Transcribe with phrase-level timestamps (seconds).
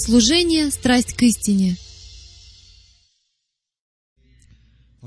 [0.00, 1.76] Служение— страсть к истине.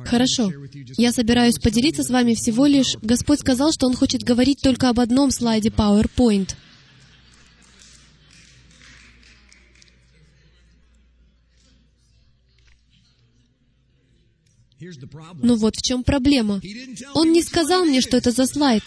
[0.06, 0.52] Хорошо.
[0.98, 2.98] Я собираюсь поделиться с вами всего лишь...
[3.02, 6.56] Господь сказал, что Он хочет говорить только об одном слайде PowerPoint.
[15.42, 16.60] Ну вот в чем проблема.
[17.14, 18.84] Он не сказал мне, что это за слайд.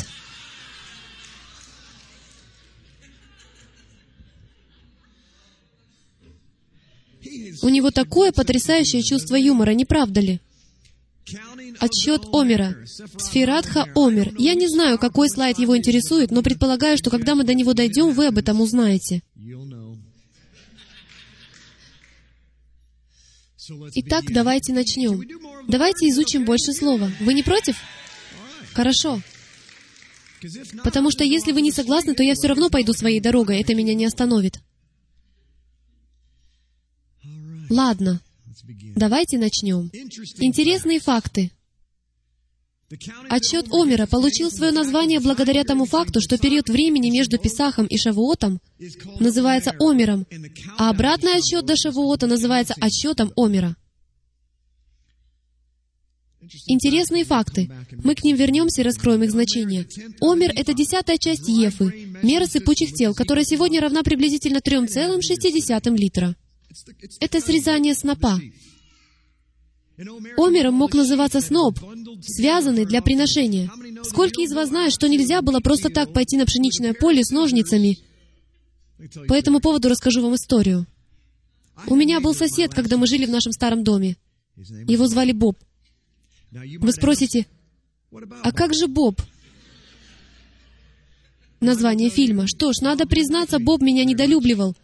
[7.62, 10.40] У него такое потрясающее чувство юмора, не правда ли?
[11.80, 12.76] Отсчет Омера.
[13.18, 14.34] Сфератха Омер.
[14.38, 18.12] Я не знаю, какой слайд его интересует, но предполагаю, что когда мы до него дойдем,
[18.12, 19.22] вы об этом узнаете.
[23.94, 25.22] Итак, давайте начнем.
[25.66, 27.10] Давайте изучим больше слова.
[27.20, 27.76] Вы не против?
[28.74, 29.22] Хорошо.
[30.82, 33.60] Потому что если вы не согласны, то я все равно пойду своей дорогой.
[33.60, 34.58] Это меня не остановит.
[37.70, 38.20] Ладно,
[38.96, 39.90] давайте начнем.
[40.38, 41.50] Интересные факты.
[43.28, 48.60] Отчет Омера получил свое название благодаря тому факту, что период времени между Писахом и Шавуотом
[49.18, 50.26] называется Омером,
[50.78, 53.76] а обратный отсчет до Шавуота называется отсчетом Омера.
[56.66, 57.70] Интересные факты.
[58.04, 59.86] Мы к ним вернемся и раскроем их значение.
[60.20, 66.36] Омер— это десятая часть Ефы, мера сыпучих тел, которая сегодня равна приблизительно 3,6 литра.
[67.20, 68.40] Это срезание снопа.
[70.36, 71.78] Омером мог называться сноп,
[72.22, 73.70] связанный для приношения.
[74.02, 77.98] Сколько из вас знает, что нельзя было просто так пойти на пшеничное поле с ножницами?
[79.28, 80.86] По этому поводу расскажу вам историю.
[81.86, 84.16] У меня был сосед, когда мы жили в нашем старом доме.
[84.56, 85.58] Его звали Боб.
[86.50, 87.46] Вы спросите,
[88.42, 89.20] а как же Боб?
[91.60, 92.46] Название фильма.
[92.46, 94.76] Что ж, надо признаться, Боб меня недолюбливал,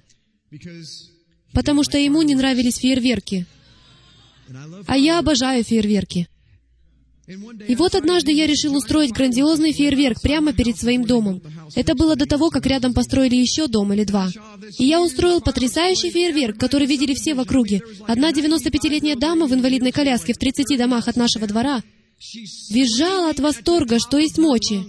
[1.53, 3.47] потому что ему не нравились фейерверки.
[4.87, 6.29] А я обожаю фейерверки.
[7.69, 11.41] И вот однажды я решил устроить грандиозный фейерверк прямо перед своим домом.
[11.77, 14.29] Это было до того, как рядом построили еще дом или два.
[14.79, 17.83] И я устроил потрясающий фейерверк, который видели все в округе.
[18.09, 21.83] Одна 95-летняя дама в инвалидной коляске в 30 домах от нашего двора
[22.71, 24.83] визжала от восторга, что есть мочи.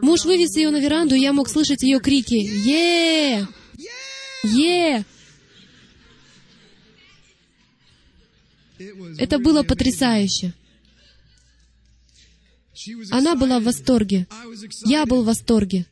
[0.00, 3.46] Муж вывез ее на веранду, и я мог слышать ее крики «Е!
[4.44, 5.04] Е!».
[9.18, 10.54] Это было потрясающе.
[13.10, 14.26] Она была в восторге.
[14.86, 15.86] Я был в восторге.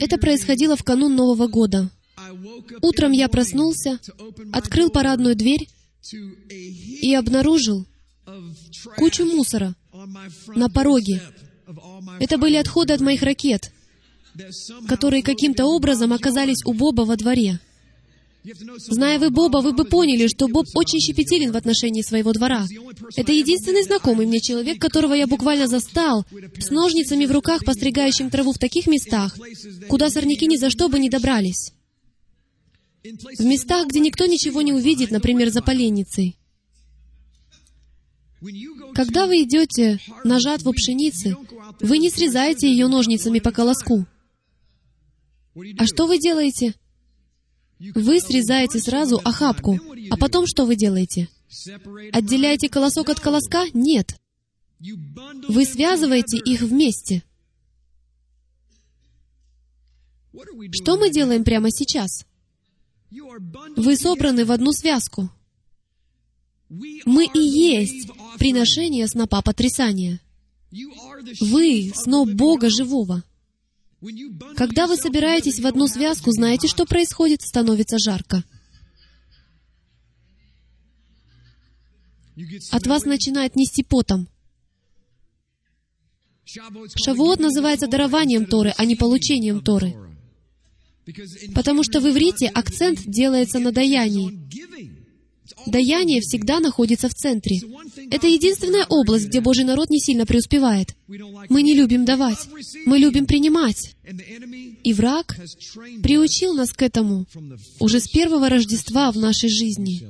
[0.00, 1.90] Это происходило в канун Нового года.
[2.82, 3.98] Утром я проснулся,
[4.52, 5.68] открыл парадную дверь
[7.00, 7.86] и обнаружил
[8.96, 9.74] кучу мусора
[10.48, 11.22] на пороге.
[12.18, 13.72] Это были отходы от моих ракет,
[14.88, 17.60] которые каким-то образом оказались у Боба во дворе.
[18.42, 22.66] Зная вы Боба, вы бы поняли, что Боб очень щепетилен в отношении своего двора.
[23.16, 26.24] Это единственный знакомый мне человек, которого я буквально застал,
[26.58, 29.36] с ножницами в руках, постригающим траву в таких местах,
[29.88, 31.72] куда сорняки ни за что бы не добрались.
[33.02, 36.36] В местах, где никто ничего не увидит, например, за поленницей.
[38.94, 41.36] Когда вы идете на жатву пшеницы,
[41.80, 44.06] вы не срезаете ее ножницами по колоску.
[45.78, 46.74] А что вы делаете?
[47.80, 49.78] Вы срезаете сразу охапку,
[50.10, 51.28] а потом что вы делаете?
[52.12, 53.64] Отделяете колосок от колоска?
[53.72, 54.20] Нет.
[55.48, 57.22] Вы связываете их вместе.
[60.72, 62.26] Что мы делаем прямо сейчас?
[63.10, 65.30] Вы собраны в одну связку.
[66.68, 68.08] Мы и есть
[68.38, 70.20] приношение снопа потрясания.
[71.40, 73.24] Вы— сноп Бога живого.
[74.56, 77.42] Когда вы собираетесь в одну связку, знаете, что происходит?
[77.42, 78.42] Становится жарко.
[82.70, 84.28] От вас начинает нести потом.
[86.44, 89.94] Шавуот называется дарованием Торы, а не получением Торы.
[91.54, 94.40] Потому что в иврите акцент делается на даянии.
[95.66, 97.60] Даяние всегда находится в центре.
[98.10, 100.94] Это единственная область, где Божий народ не сильно преуспевает.
[101.06, 102.38] Мы не любим давать,
[102.86, 103.94] мы любим принимать.
[104.82, 105.36] И враг
[106.02, 107.26] приучил нас к этому
[107.78, 110.02] уже с первого Рождества в нашей жизни.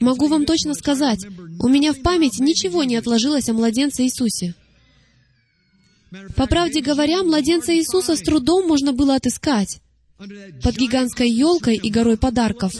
[0.00, 1.24] Могу вам точно сказать,
[1.60, 4.54] у меня в памяти ничего не отложилось о младенце Иисусе.
[6.34, 9.80] По правде говоря, младенца Иисуса с трудом можно было отыскать
[10.62, 12.72] под гигантской елкой и горой подарков.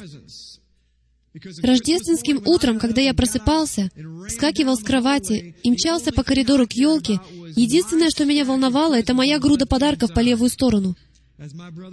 [1.62, 3.90] Рождественским утром, когда я просыпался,
[4.26, 7.20] вскакивал с кровати и мчался по коридору к елке,
[7.56, 10.96] Единственное, что меня волновало, это моя груда подарков по левую сторону.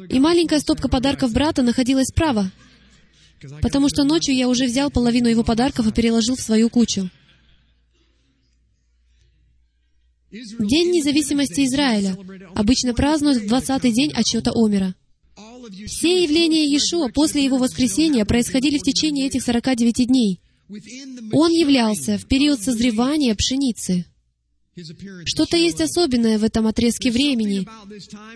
[0.10, 2.52] И маленькая стопка подарков брата находилась справа,
[3.62, 7.10] потому что ночью я уже взял половину его подарков и переложил в свою кучу.
[10.30, 12.18] День независимости Израиля
[12.54, 14.94] обычно празднуют в 20-й день отчета Омера.
[15.88, 20.40] Все явления Иешуа после его воскресения происходили в течение этих 49 дней.
[21.32, 24.06] Он являлся в период созревания пшеницы.
[25.26, 27.68] Что-то есть особенное в этом отрезке времени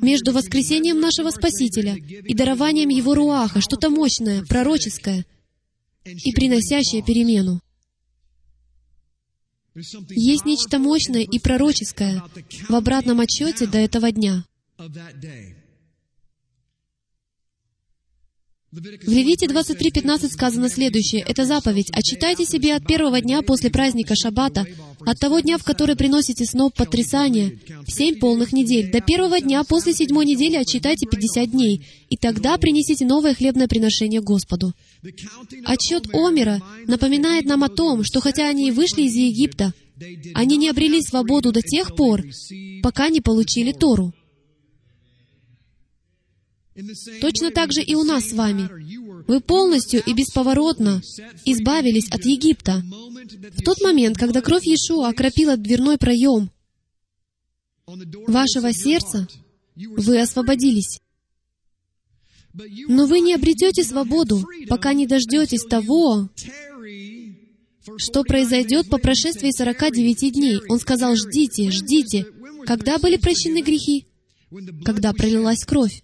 [0.01, 5.25] между воскресением нашего Спасителя и дарованием Его Руаха, что-то мощное, пророческое
[6.03, 7.61] и приносящее перемену.
[10.09, 12.23] Есть нечто мощное и пророческое
[12.67, 14.43] в обратном отчете до этого дня.
[18.73, 21.25] В Левите 23.15 сказано следующее.
[21.27, 21.89] Это заповедь.
[21.91, 24.65] «Отчитайте себе от первого дня после праздника Шаббата,
[25.05, 28.89] от того дня, в который приносите сноп потрясания, семь полных недель.
[28.89, 34.21] До первого дня после седьмой недели отчитайте 50 дней, и тогда принесите новое хлебное приношение
[34.21, 34.71] Господу».
[35.65, 39.73] Отчет Омера напоминает нам о том, что хотя они и вышли из Египта,
[40.33, 42.23] они не обрели свободу до тех пор,
[42.81, 44.13] пока не получили Тору.
[47.19, 48.69] Точно так же и у нас с вами.
[49.27, 51.01] Вы полностью и бесповоротно
[51.45, 52.83] избавились от Египта.
[53.57, 56.49] В тот момент, когда кровь Иешуа окропила дверной проем
[58.27, 59.27] вашего сердца,
[59.75, 61.01] вы освободились.
[62.87, 66.29] Но вы не обретете свободу, пока не дождетесь того,
[67.97, 70.59] что произойдет по прошествии 49 дней.
[70.69, 72.25] Он сказал, ждите, ждите.
[72.65, 74.07] Когда были прощены грехи?
[74.85, 76.03] Когда пролилась кровь.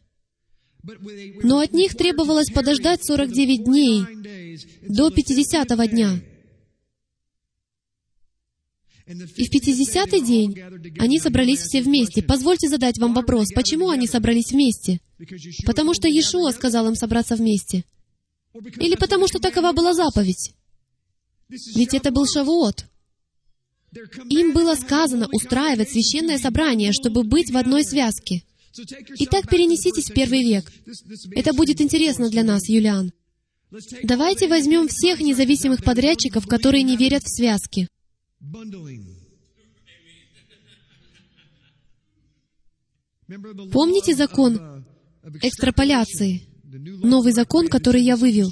[1.44, 4.06] Но от них требовалось подождать 49 дней
[4.88, 6.22] до 50 дня.
[9.08, 10.60] И в 50-й день
[11.00, 12.22] они собрались все вместе.
[12.22, 15.00] Позвольте задать вам вопрос, почему они собрались вместе?
[15.66, 17.86] Потому что Иешуа сказал им собраться вместе.
[18.54, 20.54] Или потому что такова была заповедь?
[21.48, 22.86] Ведь это был Шавуот.
[24.30, 28.44] Им было сказано устраивать священное собрание, чтобы быть в одной связке.
[29.20, 30.72] Итак, перенеситесь в первый век.
[31.32, 33.12] Это будет интересно для нас, Юлиан.
[34.04, 37.88] Давайте возьмем всех независимых подрядчиков, которые не верят в связки.
[43.72, 44.86] Помните закон
[45.42, 46.47] экстраполяции?
[46.70, 48.52] Новый закон, который я вывел.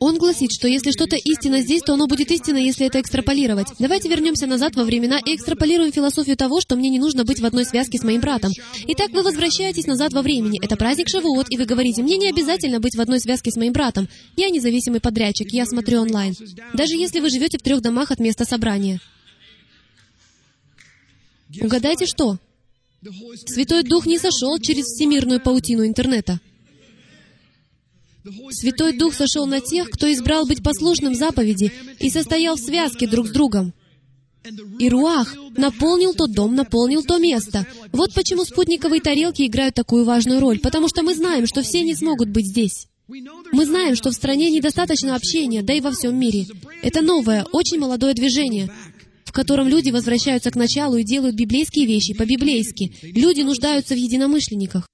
[0.00, 3.68] Он гласит, что если что-то истинно здесь, то оно будет истинно, если это экстраполировать.
[3.78, 7.46] Давайте вернемся назад во времена и экстраполируем философию того, что мне не нужно быть в
[7.46, 8.52] одной связке с моим братом.
[8.88, 10.62] Итак, вы возвращаетесь назад во времени.
[10.62, 13.72] Это праздник Шавуот, и вы говорите, мне не обязательно быть в одной связке с моим
[13.72, 14.08] братом.
[14.36, 16.34] Я независимый подрядчик, я смотрю онлайн.
[16.74, 19.00] Даже если вы живете в трех домах от места собрания.
[21.62, 22.36] Угадайте что?
[23.46, 26.40] Святой Дух не сошел через всемирную паутину интернета.
[28.50, 33.28] Святой Дух сошел на тех, кто избрал быть послушным заповеди и состоял в связке друг
[33.28, 33.72] с другом.
[34.78, 37.66] И Руах наполнил тот дом, наполнил то место.
[37.92, 41.94] Вот почему спутниковые тарелки играют такую важную роль, потому что мы знаем, что все не
[41.94, 42.86] смогут быть здесь.
[43.08, 46.46] Мы знаем, что в стране недостаточно общения, да и во всем мире.
[46.82, 48.70] Это новое, очень молодое движение,
[49.24, 52.94] в котором люди возвращаются к началу и делают библейские вещи по-библейски.
[53.02, 54.86] Люди нуждаются в единомышленниках.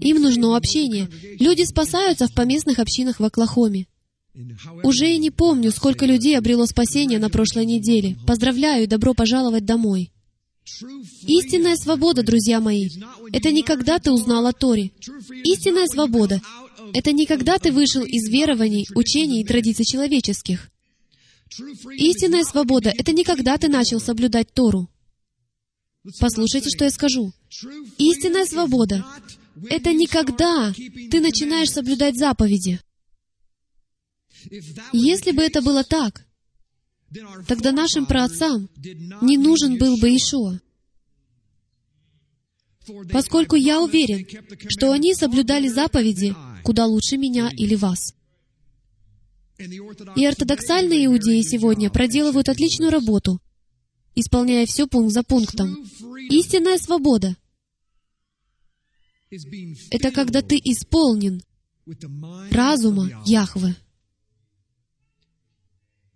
[0.00, 1.08] Им нужно общение.
[1.38, 3.86] Люди спасаются в поместных общинах в Оклахоме.
[4.82, 8.16] Уже и не помню, сколько людей обрело спасение на прошлой неделе.
[8.26, 10.12] Поздравляю и добро пожаловать домой.
[11.26, 12.88] Истинная свобода, друзья мои,
[13.32, 14.92] это не когда ты узнал о Торе.
[15.44, 16.40] Истинная свобода—
[16.94, 20.70] это не когда ты вышел из верований, учений и традиций человеческих.
[21.96, 24.88] Истинная свобода— это не когда ты начал соблюдать Тору.
[26.18, 27.32] Послушайте, что я скажу.
[27.98, 29.04] Истинная свобода
[29.68, 32.80] это не когда ты начинаешь соблюдать заповеди.
[34.92, 36.26] Если бы это было так,
[37.46, 38.68] тогда нашим праотцам
[39.20, 40.60] не нужен был бы Ишуа.
[43.12, 44.26] Поскольку я уверен,
[44.68, 48.14] что они соблюдали заповеди куда лучше меня или вас.
[50.16, 53.40] И ортодоксальные иудеи сегодня проделывают отличную работу,
[54.14, 55.84] исполняя все пункт за пунктом.
[56.30, 57.36] Истинная свобода
[59.90, 61.42] это когда ты исполнен
[62.50, 63.76] разума Яхве.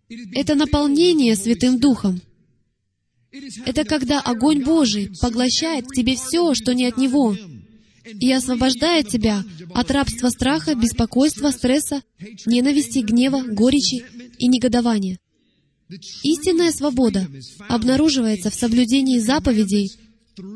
[0.08, 2.20] Это наполнение Святым Духом.
[3.66, 7.36] Это когда огонь Божий поглощает в тебе все, что не от Него,
[8.04, 9.42] и освобождает тебя
[9.72, 12.02] от рабства страха, беспокойства, стресса,
[12.46, 14.04] ненависти, гнева, горечи
[14.38, 15.18] и негодования.
[16.22, 17.28] Истинная свобода
[17.68, 19.92] обнаруживается в соблюдении заповедей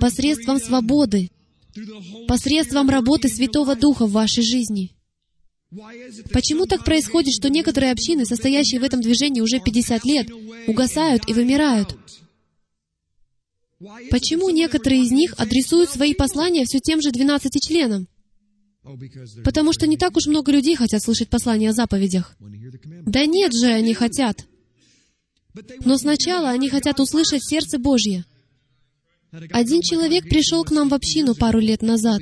[0.00, 1.30] посредством свободы,
[2.26, 4.92] посредством работы Святого Духа в вашей жизни.
[6.32, 10.28] Почему так происходит, что некоторые общины, состоящие в этом движении уже 50 лет,
[10.66, 11.97] угасают и вымирают?
[14.11, 18.08] Почему некоторые из них адресуют свои послания все тем же 12 членам?
[19.44, 22.35] Потому что не так уж много людей хотят слышать послания о заповедях.
[23.06, 24.47] Да нет же, они хотят.
[25.85, 28.25] Но сначала они хотят услышать сердце Божье.
[29.50, 32.20] Один человек пришел к нам в общину пару лет назад.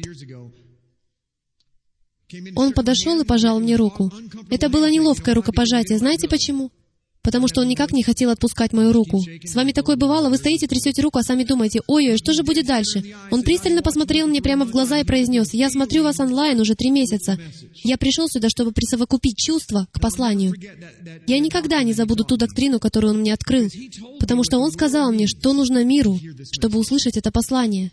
[2.57, 4.13] Он подошел и пожал мне руку.
[4.51, 5.99] Это было неловкое рукопожатие.
[5.99, 6.73] Знаете почему?
[7.26, 9.21] Потому что он никак не хотел отпускать мою руку.
[9.42, 12.66] С вами такое бывало, вы стоите, трясете руку, а сами думаете, ой-ой, что же будет
[12.66, 13.02] дальше?
[13.33, 16.90] Он пристально посмотрел мне прямо в глаза и произнес, я смотрю вас онлайн уже три
[16.92, 17.37] месяца.
[17.83, 20.54] Я пришел сюда, чтобы присовокупить чувства к посланию.
[21.26, 23.68] Я никогда не забуду ту доктрину, которую он мне открыл,
[24.21, 26.21] потому что он сказал мне, что нужно миру,
[26.52, 27.90] чтобы услышать это послание.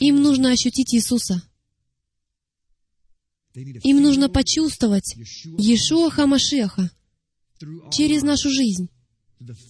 [0.00, 1.40] Им нужно ощутить Иисуса.
[3.54, 5.14] Им нужно почувствовать
[5.56, 6.90] Иешуа Хамашеха
[7.90, 8.88] через нашу жизнь,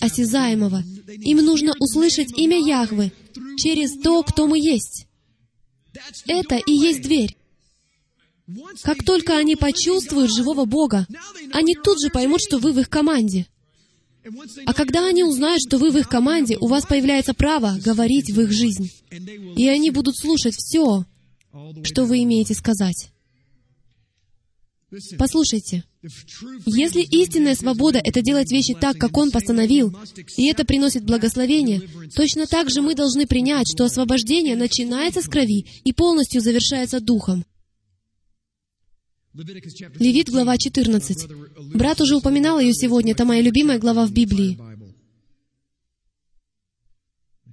[0.00, 0.82] осязаемого.
[1.08, 3.12] Им нужно услышать имя Яхвы
[3.56, 5.06] через то, кто мы есть.
[6.26, 7.36] Это и есть дверь.
[8.82, 11.06] Как только они почувствуют живого Бога,
[11.52, 13.46] они тут же поймут, что вы в их команде.
[14.66, 18.40] А когда они узнают, что вы в их команде, у вас появляется право говорить в
[18.40, 18.90] их жизнь.
[19.56, 21.04] И они будут слушать все,
[21.84, 23.10] что вы имеете сказать.
[25.18, 25.84] Послушайте,
[26.66, 29.96] если истинная свобода— это делать вещи так, как Он постановил,
[30.36, 31.82] и это приносит благословение,
[32.14, 37.44] точно так же мы должны принять, что освобождение начинается с крови и полностью завершается Духом.
[39.32, 41.28] Левит, глава 14.
[41.72, 44.58] Брат уже упоминал ее сегодня, это моя любимая глава в Библии.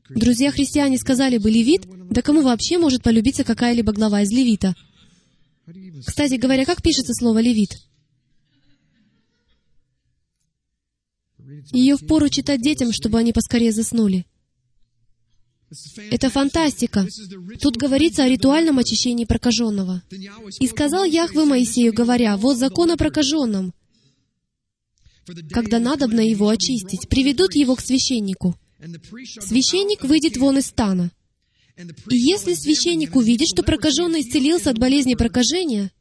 [0.09, 1.83] Друзья-христиане сказали бы, Левит?
[2.09, 4.73] Да кому вообще может полюбиться какая-либо глава из Левита?
[6.05, 7.77] Кстати говоря, как пишется слово «левит»?
[11.71, 14.25] Ее впору читать детям, чтобы они поскорее заснули.
[16.11, 17.05] Это фантастика.
[17.59, 20.01] Тут говорится о ритуальном очищении прокаженного.
[20.59, 23.73] «И сказал Яхве Моисею, говоря, вот закон о прокаженном.
[25.51, 28.55] Когда надобно его очистить, приведут его к священнику.
[29.41, 31.11] Священник выйдет вон из стана.
[31.77, 35.91] И если священник увидит, что прокаженный исцелился от болезни прокажения,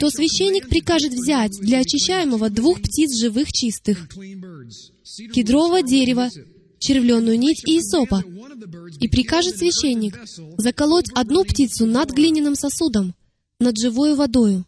[0.00, 4.08] то священник прикажет взять для очищаемого двух птиц живых чистых,
[5.34, 6.30] кедрового дерева,
[6.78, 8.22] червленную нить иисопа,
[9.00, 10.18] и прикажет священник
[10.56, 13.14] заколоть одну птицу над глиняным сосудом,
[13.58, 14.64] над живою водою.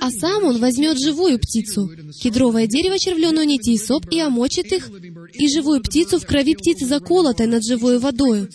[0.00, 4.90] А сам он возьмет живую птицу, кедровое дерево, червленую нить и соп, и омочит их,
[5.34, 8.48] и живую птицу в крови птицы заколотой над живою водою,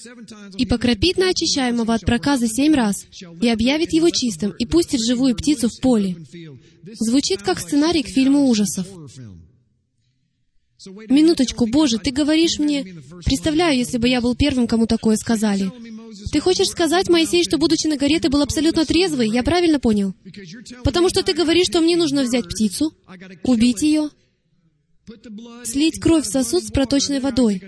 [0.58, 3.06] и покропит на очищаемого от проказа семь раз,
[3.42, 6.16] и объявит его чистым, и пустит живую птицу в поле.
[7.00, 8.88] Звучит как сценарий к фильму ужасов.
[11.10, 12.86] Минуточку, Боже, Ты говоришь мне...
[13.26, 15.72] Представляю, если бы я был первым, кому такое сказали.
[16.32, 19.30] Ты хочешь сказать, Моисей, что, будучи на горе, ты был абсолютно трезвый?
[19.30, 20.14] Я правильно понял?
[20.84, 22.94] Потому что ты говоришь, что мне нужно взять птицу,
[23.44, 24.10] убить ее,
[25.64, 27.62] слить кровь в сосуд с проточной водой.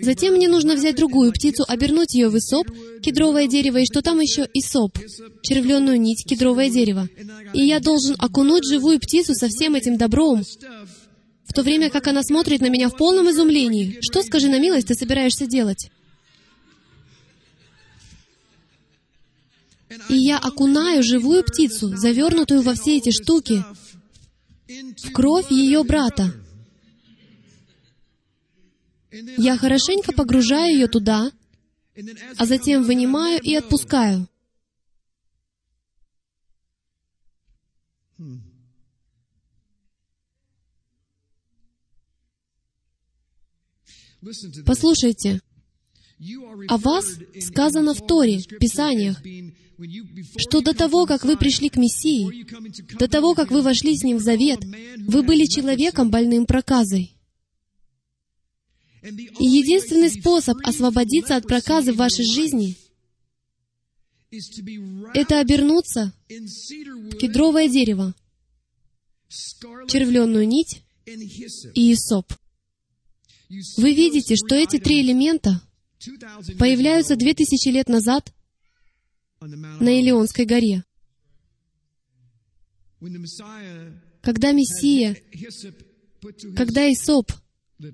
[0.00, 2.70] Затем мне нужно взять другую птицу, обернуть ее висоп,
[3.02, 4.98] кедровое дерево, и что там ещеисоп,
[5.42, 7.08] червленную нить, кедровое дерево.
[7.54, 10.42] И я должен окунуть живую птицу со всем этим добром,
[11.44, 13.98] в то время как она смотрит на меня в полном изумлении.
[14.00, 15.90] Что, скажи на милость, ты собираешься делать?
[20.08, 23.64] И я окунаю живую птицу, завернутую во все эти штуки,
[24.68, 26.34] в кровь ее брата.
[29.38, 31.30] Я хорошенько погружаю ее туда,
[32.36, 34.28] а затем вынимаю и отпускаю.
[44.64, 45.40] Послушайте,
[46.68, 47.06] о вас
[47.40, 49.22] сказано в Торе, в Писаниях,
[50.36, 52.46] что до того, как вы пришли к Мессии,
[52.98, 54.60] до того, как вы вошли с Ним в завет,
[55.06, 57.12] вы были человеком больным проказой.
[59.02, 62.76] И единственный способ освободиться от проказы в вашей жизни—
[65.14, 68.14] это обернуться в кедровое дерево,
[69.88, 70.82] червленную нить
[71.74, 72.32] и исоп.
[73.76, 75.62] Вы видите, что эти три элемента
[76.58, 78.32] появляются две тысячи лет назад
[79.40, 80.84] на Илионской горе.
[84.22, 85.16] Когда Мессия,
[86.56, 87.32] когда Исоп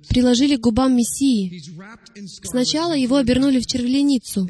[0.09, 1.61] приложили к губам Мессии.
[2.45, 4.49] Сначала его обернули в червленицу,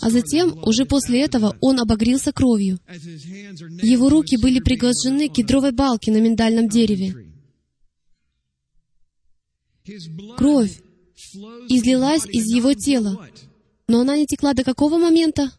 [0.00, 2.78] а затем, уже после этого, он обогрелся кровью.
[3.82, 7.14] Его руки были пригвождены к кедровой балке на миндальном дереве.
[10.36, 10.80] Кровь
[11.68, 13.28] излилась из его тела,
[13.86, 15.52] но она не текла до какого момента?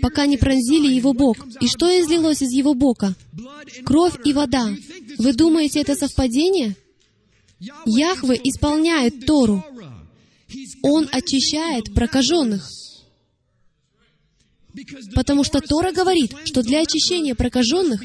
[0.00, 1.38] Пока не пронзили его бок.
[1.60, 3.14] И что излилось из его бока?
[3.84, 4.74] Кровь и вода.
[5.18, 6.76] Вы думаете, это совпадение?
[7.84, 9.64] Яхве исполняет Тору.
[10.82, 12.70] Он очищает прокаженных.
[15.14, 18.00] Потому что Тора говорит, что для очищения прокаженных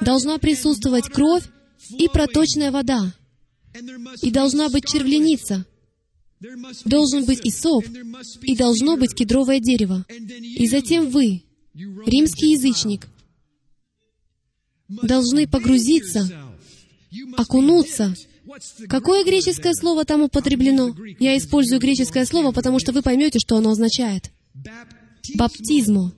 [0.00, 1.44] должна присутствовать кровь
[1.90, 3.12] и проточная вода.
[4.22, 5.66] И должна быть червленица.
[6.84, 7.84] Должен быть Исоп,
[8.42, 10.04] и должно быть кедровое дерево.
[10.08, 13.08] И затем вы, римский язычник,
[14.88, 16.28] должны погрузиться,
[17.36, 18.14] окунуться
[18.88, 20.94] Какое греческое слово там употреблено?
[21.18, 24.30] Я использую греческое слово, потому что вы поймете, что оно означает.
[25.34, 26.12] Баптизмо.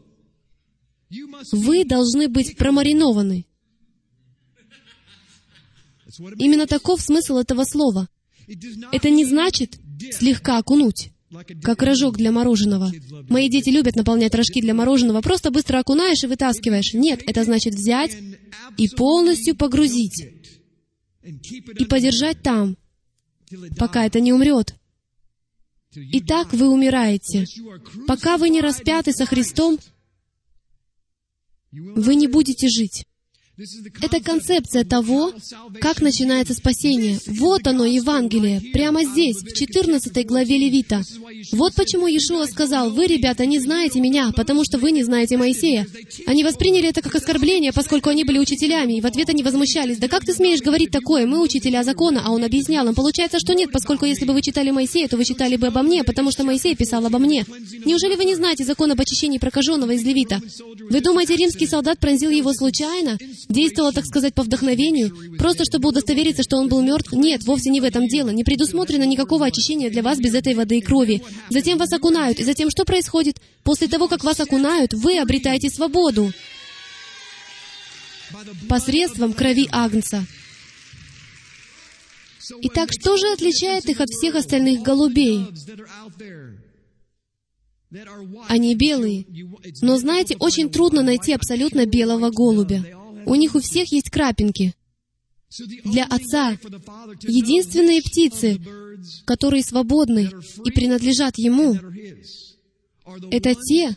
[1.52, 3.46] Вы должны быть промаринованы.
[6.38, 8.08] Именно таков смысл этого слова.
[8.92, 9.78] Это не значит
[10.12, 11.10] слегка окунуть,
[11.62, 12.92] как рожок для мороженого.
[13.28, 15.20] Мои дети любят наполнять рожки для мороженого.
[15.20, 16.94] Просто быстро окунаешь и вытаскиваешь.
[16.94, 18.16] Нет, это значит взять
[18.76, 20.24] и полностью погрузить
[21.22, 22.76] и подержать там,
[23.76, 24.74] пока это не умрет.
[25.94, 27.46] И так вы умираете.
[28.06, 29.78] Пока вы не распяты со Христом,
[31.72, 33.06] вы не будете жить.
[34.02, 35.32] Это концепция того,
[35.80, 37.18] как начинается спасение.
[37.26, 41.02] Вот оно, Евангелие, прямо здесь, в 14 главе Левита.
[41.52, 45.86] Вот почему Иешуа сказал, «Вы, ребята, не знаете меня, потому что вы не знаете Моисея».
[46.26, 49.96] Они восприняли это как оскорбление, поскольку они были учителями, и в ответ они возмущались.
[49.96, 51.26] «Да как ты смеешь говорить такое?
[51.26, 52.22] Мы учителя закона».
[52.26, 55.24] А он объяснял им, получается, что нет, поскольку если бы вы читали Моисея, то вы
[55.24, 57.46] читали бы обо мне, потому что Моисей писал обо мне.
[57.86, 60.42] Неужели вы не знаете закон об очищении прокаженного из Левита?
[60.90, 63.16] Вы думаете, римский солдат пронзил его случайно?
[63.48, 67.12] Действовал, так сказать, по вдохновению, просто чтобы удостовериться, что он был мертв?
[67.12, 68.30] Нет, вовсе не в этом дело.
[68.30, 71.22] Не предусмотрено никакого очищения для вас без этой воды и крови.
[71.50, 73.40] Затем вас окунают, и затем что происходит?
[73.62, 76.32] После того, как вас окунают, вы обретаете свободу
[78.68, 80.26] посредством крови Агнца.
[82.62, 85.46] Итак, что же отличает их от всех остальных голубей?
[88.48, 89.26] Они белые.
[89.80, 92.84] Но знаете, очень трудно найти абсолютно белого голубя.
[93.26, 94.74] У них у всех есть крапинки.
[95.84, 96.52] Для Отца
[97.22, 98.60] единственные птицы,
[99.24, 100.30] которые свободны
[100.64, 101.74] и принадлежат Ему,
[103.30, 103.96] это те,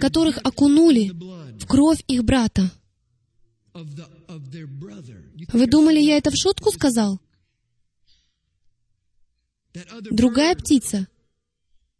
[0.00, 1.10] которых окунули
[1.58, 2.70] в кровь их брата.
[3.74, 7.20] Вы думали, я это в шутку сказал?
[10.10, 11.06] Другая птица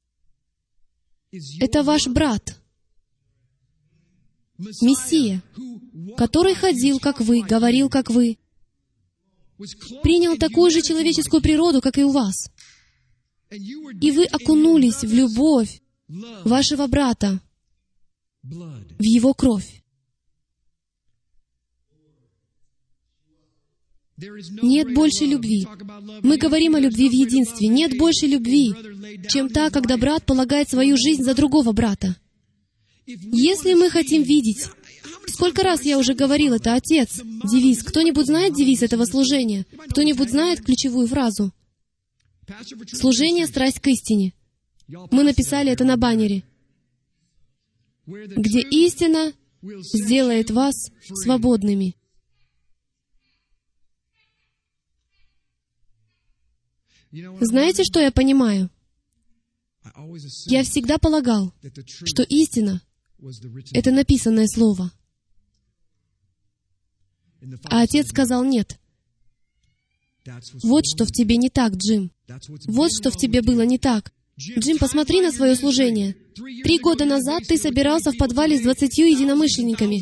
[1.61, 2.59] —это ваш брат,
[4.59, 5.43] Мессия,
[6.17, 8.39] который ходил, как вы, говорил, как вы,
[10.03, 12.51] принял такую же человеческую природу, как и у вас.
[13.51, 15.81] И вы окунулись в любовь
[16.45, 17.41] вашего брата,
[18.43, 19.83] в его кровь.
[24.63, 25.67] Нет больше любви.
[26.23, 27.69] Мы говорим о любви в единстве.
[27.69, 28.75] Нет больше любви,
[29.29, 32.17] чем та, когда брат полагает свою жизнь за другого брата.
[33.07, 34.67] Если мы хотим видеть
[35.29, 37.21] Сколько раз я уже говорил это, Отец?
[37.23, 37.83] Девиз.
[37.83, 39.67] Кто-нибудь знает девиз этого служения?
[39.91, 41.53] Кто-нибудь знает ключевую фразу?
[42.93, 44.33] Служение— страсть к истине.
[44.89, 46.43] Мы написали это на баннере.
[48.07, 50.75] Где истина сделает вас
[51.23, 51.95] свободными.
[57.41, 58.71] Знаете, что я понимаю?
[60.47, 61.53] Я всегда полагал,
[62.05, 62.83] что истина—
[63.73, 64.93] это написанное слово.
[67.65, 68.79] А отец сказал нет.
[70.63, 72.11] Вот что в тебе не так, Джим.
[72.67, 74.13] Вот что в тебе было не так.
[74.39, 76.15] Джим, посмотри на свое служение.
[76.63, 80.01] Три года назад ты собирался в подвале с двадцатью единомышленниками.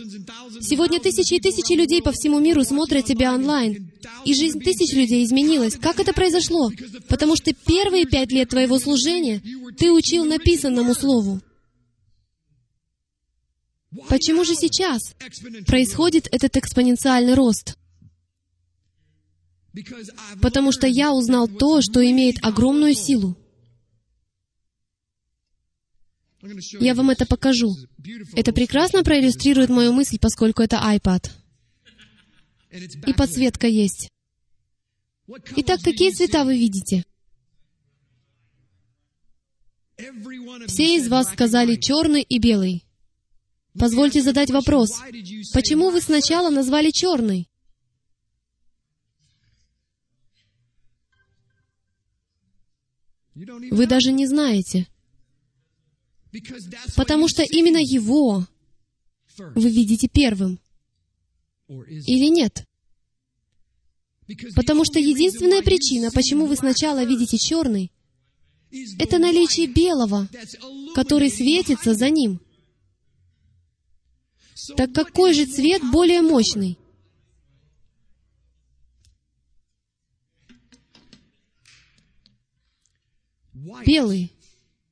[0.60, 3.90] Сегодня тысячи и тысячи людей по всему миру смотрят тебя онлайн.
[4.26, 5.76] И жизнь тысяч людей изменилась.
[5.76, 6.70] Как это произошло?
[7.08, 9.40] Потому что первые пять лет твоего служения
[9.78, 11.40] ты учил написанному слову.
[14.08, 15.14] Почему же сейчас
[15.66, 17.76] происходит этот экспоненциальный рост?
[20.40, 23.36] Потому что я узнал то, что имеет огромную силу.
[26.80, 27.74] Я вам это покажу.
[28.34, 31.30] Это прекрасно проиллюстрирует мою мысль, поскольку это iPad.
[33.06, 34.10] И подсветка есть.
[35.56, 37.04] Итак, какие цвета вы видите?
[40.66, 42.85] Все из вас сказали черный и белый.
[43.78, 44.90] Позвольте задать вопрос.
[45.52, 47.48] Почему вы сначала назвали черный?
[53.34, 54.86] Вы даже не знаете.
[56.96, 58.46] Потому что именно его
[59.38, 60.58] вы видите первым.
[61.68, 62.64] Или нет?
[64.54, 67.92] Потому что единственная причина, почему вы сначала видите черный,
[68.98, 70.28] это наличие белого,
[70.94, 72.40] который светится за ним.
[74.76, 76.78] Так какой же цвет более мощный?
[83.84, 84.32] Белый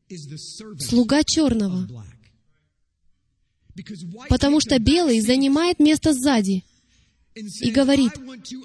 [0.79, 1.89] —слуга черного.
[4.29, 6.63] Потому что белый занимает место сзади
[7.35, 8.13] и говорит,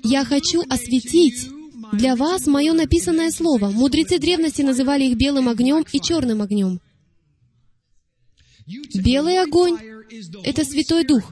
[0.03, 1.49] «Я хочу осветить
[1.93, 3.69] для вас мое написанное слово».
[3.69, 6.81] Мудрецы древности называли их белым огнем и черным огнем.
[8.93, 9.77] Белый огонь—
[10.43, 11.31] это Святой Дух,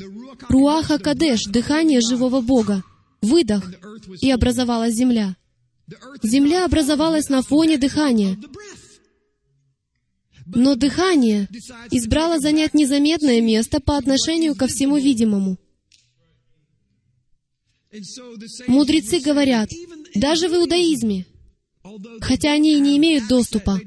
[0.49, 2.83] Руаха Кадеш, дыхание живого Бога,
[3.21, 3.71] выдох,
[4.21, 5.35] и образовалась земля.
[6.21, 8.37] Земля образовалась на фоне дыхания.
[10.45, 11.49] Но дыхание
[11.91, 15.57] избрало занять незаметное место по отношению ко всему видимому.
[18.67, 19.69] Мудрецы говорят,
[20.15, 21.25] даже в иудаизме,
[22.21, 23.79] хотя они и не имеют доступа.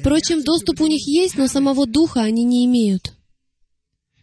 [0.00, 3.14] Впрочем, доступ у них есть, но самого духа они не имеют.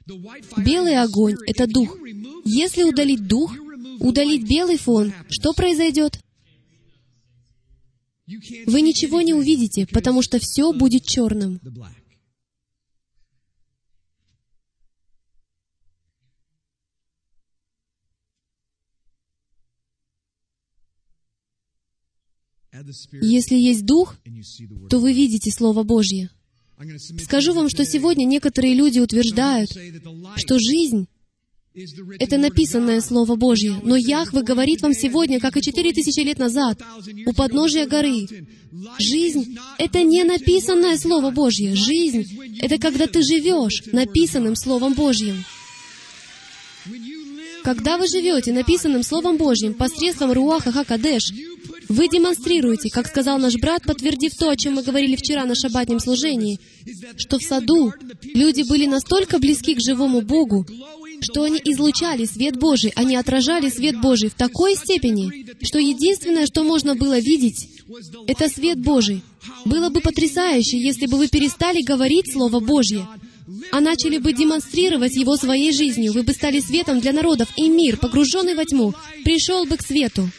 [0.08, 1.98] Белый огонь— это дух.
[2.44, 3.52] Если удалить дух,
[4.00, 6.20] удалить белый фон, что произойдет?
[8.28, 11.60] Вы ничего не увидите, потому что все будет черным.
[23.22, 24.18] Если есть Дух,
[24.89, 26.30] то вы видите Слово Божье.
[27.24, 29.72] Скажу вам, что сегодня некоторые люди утверждают,
[30.36, 31.08] что жизнь—
[32.20, 33.80] это написанное Слово Божье.
[33.84, 36.82] Но Яхве говорит вам сегодня, как и четыре тысячи лет назад,
[37.26, 38.28] у подножия горы.
[39.00, 41.76] Жизнь— это не написанное Слово Божье.
[41.76, 45.44] Жизнь— это когда ты живешь написанным Словом Божьим.
[47.64, 51.32] Когда вы живете написанным Словом Божьим посредством Руаха Хакадеш,
[51.89, 55.99] вы демонстрируете, как сказал наш брат, подтвердив то, о чем мы говорили вчера на шаббатнем
[55.99, 56.60] служении,
[57.17, 60.65] что в саду люди были настолько близки к живому Богу,
[61.21, 66.63] что они излучали свет Божий, они отражали свет Божий в такой степени, что единственное, что
[66.63, 67.69] можно было видеть,
[68.28, 69.21] это свет Божий.
[69.63, 73.08] Было бы потрясающе, если бы вы перестали говорить Слово Божье,
[73.71, 76.13] а начали бы демонстрировать его своей жизнью.
[76.13, 80.30] Вы бы стали светом для народов, и мир, погруженный во тьму, пришел бы к свету.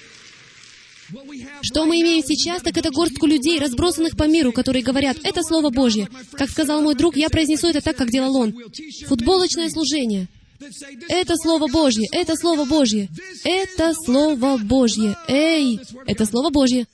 [1.63, 5.71] Что мы имеем сейчас, так это горстку людей, разбросанных по миру, которые говорят, это Слово
[5.71, 6.09] Божье.
[6.33, 8.55] Как сказал мой друг, я произнесу это так, как делал он.
[9.07, 10.29] Футболочное служение.
[11.09, 13.09] Это Слово Божье, это Слово Божье,
[13.45, 15.17] это Слово Божье.
[15.29, 16.87] Эй, это Слово Божье.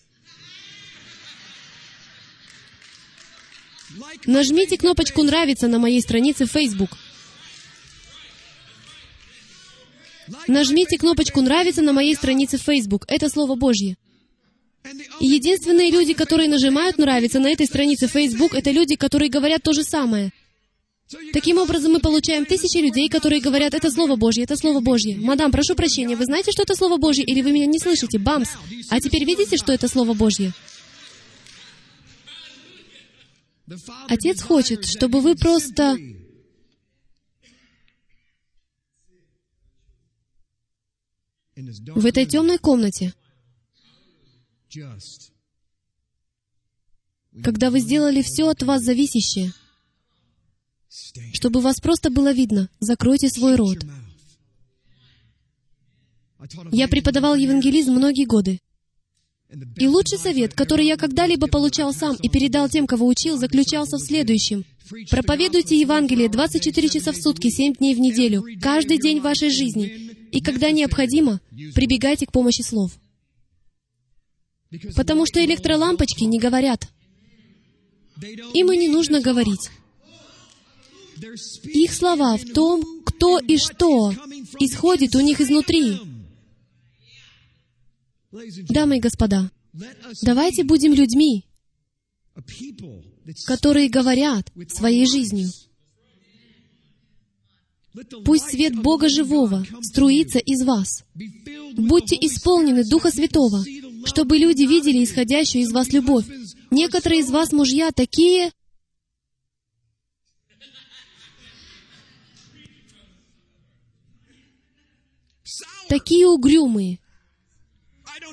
[4.26, 6.90] Нажмите кнопочку «Нравится» на моей странице Facebook.
[10.48, 13.04] Нажмите кнопочку «Нравится» на моей странице Facebook.
[13.08, 13.96] Это Слово Божье.
[15.20, 19.84] Единственные люди, которые нажимают «Нравится» на этой странице Facebook, это люди, которые говорят то же
[19.84, 20.32] самое.
[21.32, 25.16] Таким образом, мы получаем тысячи людей, которые говорят, это Слово Божье, это Слово Божье.
[25.18, 28.18] Мадам, прошу прощения, вы знаете, что это Слово Божье, или вы меня не слышите?
[28.18, 28.48] Бамс!
[28.88, 30.52] А теперь видите, что это Слово Божье?
[34.08, 35.96] Отец хочет, чтобы вы просто
[41.54, 43.12] в этой темной комнате,
[47.42, 49.52] когда вы сделали все от вас зависящее,
[51.32, 53.78] чтобы вас просто было видно, закройте свой рот.
[56.70, 58.60] Я преподавал евангелизм многие годы.
[59.76, 64.00] И лучший совет, который я когда-либо получал сам и передал тем, кого учил, заключался в
[64.00, 64.64] следующем.
[65.10, 69.86] Проповедуйте Евангелие 24 часа в сутки, 7 дней в неделю, каждый день вашей жизни.
[70.32, 71.40] И когда необходимо,
[71.74, 72.92] прибегайте к помощи слов.
[74.96, 76.88] Потому что электролампочки не говорят.
[78.54, 79.70] Им и не нужно говорить.
[81.64, 84.12] Их слова в том, кто и что
[84.58, 85.98] исходит у них изнутри.
[88.70, 89.50] Дамы и господа,
[90.22, 91.44] давайте будем людьми,
[93.46, 95.50] которые говорят своей жизнью.
[98.24, 101.04] Пусть свет Бога Живого струится из вас.
[101.76, 103.62] Будьте исполнены Духа Святого,
[104.04, 106.26] чтобы люди видели исходящую из вас любовь.
[106.70, 108.52] Некоторые из вас, мужья, такие...
[115.88, 117.00] Такие угрюмые.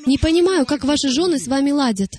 [0.05, 2.12] Не понимаю, как ваши жены с вами ладят.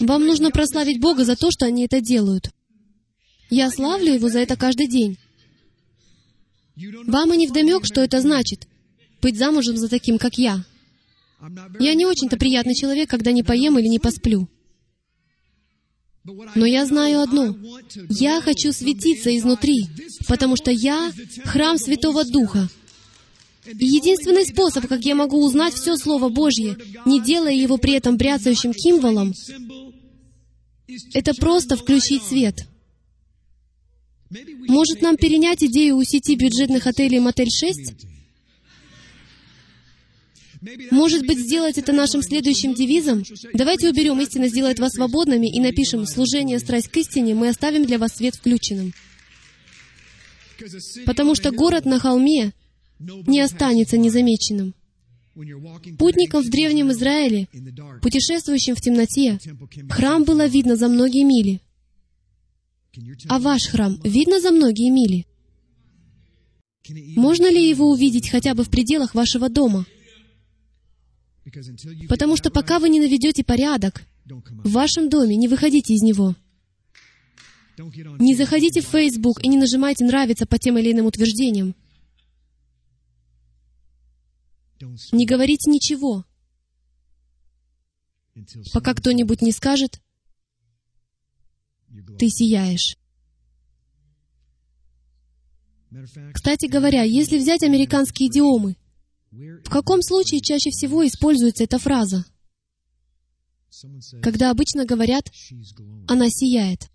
[0.00, 2.50] Вам нужно прославить Бога за то, что они это делают.
[3.48, 5.18] Я славлю Его за это каждый день.
[7.06, 8.66] Вам и не вдомек, что это значит—
[9.22, 10.64] быть замужем за таким, как я.
[11.80, 14.48] Я не очень-то приятный человек, когда не поем или не посплю.
[16.54, 17.56] Но я знаю одно.
[18.08, 19.86] Я хочу светиться изнутри,
[20.28, 21.12] потому что я—
[21.44, 22.68] храм Святого Духа.
[23.66, 26.76] И единственный способ, как я могу узнать все Слово Божье,
[27.06, 29.32] не делая его при этом бряцающим кимволом,
[31.12, 32.66] это просто включить свет.
[34.68, 38.11] Может, нам перенять идею у сети бюджетных отелей «Мотель 6»?
[40.90, 43.24] Может быть, сделать это нашим следующим девизом?
[43.52, 47.98] Давайте уберем «Истина сделает вас свободными» и напишем «Служение, страсть к истине, мы оставим для
[47.98, 48.92] вас свет включенным».
[51.04, 52.52] Потому что город на холме
[53.00, 54.74] не останется незамеченным.
[55.98, 57.48] Путникам в Древнем Израиле,
[58.00, 59.38] путешествующим в темноте,
[59.90, 61.60] храм было видно за многие мили.
[63.28, 65.26] А ваш храм видно за многие мили?
[67.16, 69.86] Можно ли его увидеть хотя бы в пределах вашего дома?
[72.08, 76.36] Потому что пока вы не наведете порядок в вашем доме, не выходите из него.
[77.76, 81.74] Не заходите в Facebook и не нажимайте «нравится» по тем или иным утверждениям.
[85.12, 86.24] Не говорите ничего,
[88.72, 90.00] пока кто-нибудь не скажет,
[92.18, 92.96] ты сияешь.
[96.32, 98.76] Кстати говоря, если взять американские идиомы,
[99.32, 102.26] в каком случае чаще всего используется эта фраза?
[104.22, 105.30] Когда обычно говорят
[106.06, 106.90] «она сияет».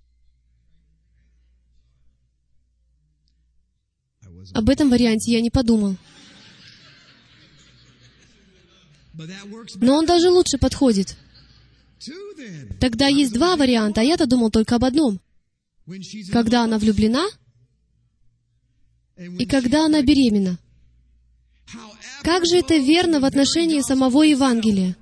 [4.53, 5.97] Об этом варианте я не подумал.
[9.75, 11.17] Но он даже лучше подходит.
[12.79, 15.19] Тогда есть два варианта, а я-то думал только об одном.
[16.31, 17.27] Когда она влюблена
[19.17, 20.59] и когда она беременна.
[22.23, 24.95] Как же это верно в отношении самого Евангелия?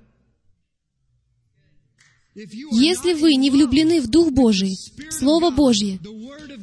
[2.35, 4.77] Если вы не влюблены в Дух Божий,
[5.09, 5.99] Слово Божье,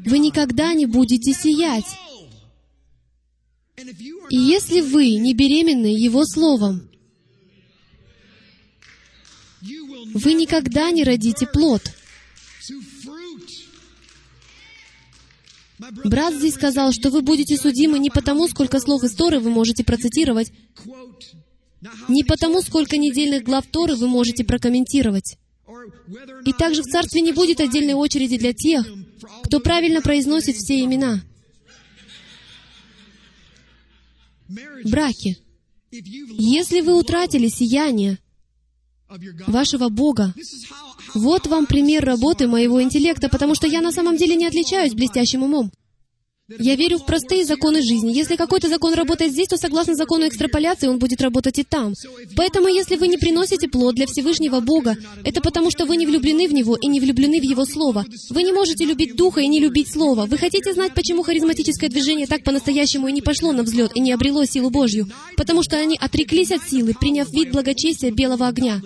[0.04, 1.86] вы никогда не будете сиять.
[4.30, 6.90] И если вы не беременны Его Словом,
[9.62, 11.82] вы никогда не родите плод.
[16.04, 19.84] Брат здесь сказал, что вы будете судимы не потому, сколько слов из Торы вы можете
[19.84, 20.52] процитировать,
[22.08, 25.38] не потому, сколько недельных глав Торы вы можете прокомментировать.
[26.44, 28.86] И также в Царстве не будет отдельной очереди для тех,
[29.44, 31.22] кто правильно произносит все имена.
[34.84, 35.38] Браки.
[35.90, 38.18] Если вы утратили сияние,
[39.46, 40.34] вашего Бога.
[41.14, 45.42] Вот вам пример работы моего интеллекта, потому что я на самом деле не отличаюсь блестящим
[45.42, 45.70] умом.
[46.58, 48.12] Я верю в простые законы жизни.
[48.12, 51.94] Если какой-то закон работает здесь, то согласно закону экстраполяции он будет работать и там.
[52.36, 56.48] Поэтому, если вы не приносите плод для Всевышнего Бога, это потому, что вы не влюблены
[56.48, 58.04] в Него и не влюблены в Его Слово.
[58.30, 60.26] Вы не можете любить Духа и не любить Слово.
[60.26, 64.12] Вы хотите знать, почему харизматическое движение так по-настоящему и не пошло на взлет и не
[64.12, 65.08] обрело силу Божью?
[65.36, 68.80] Потому что они отреклись от силы, приняв вид благочестия белого огня.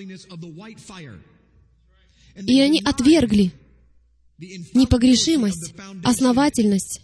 [2.37, 3.53] И они отвергли
[4.75, 7.01] непогрешимость, основательность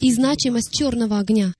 [0.00, 1.54] и значимость черного огня.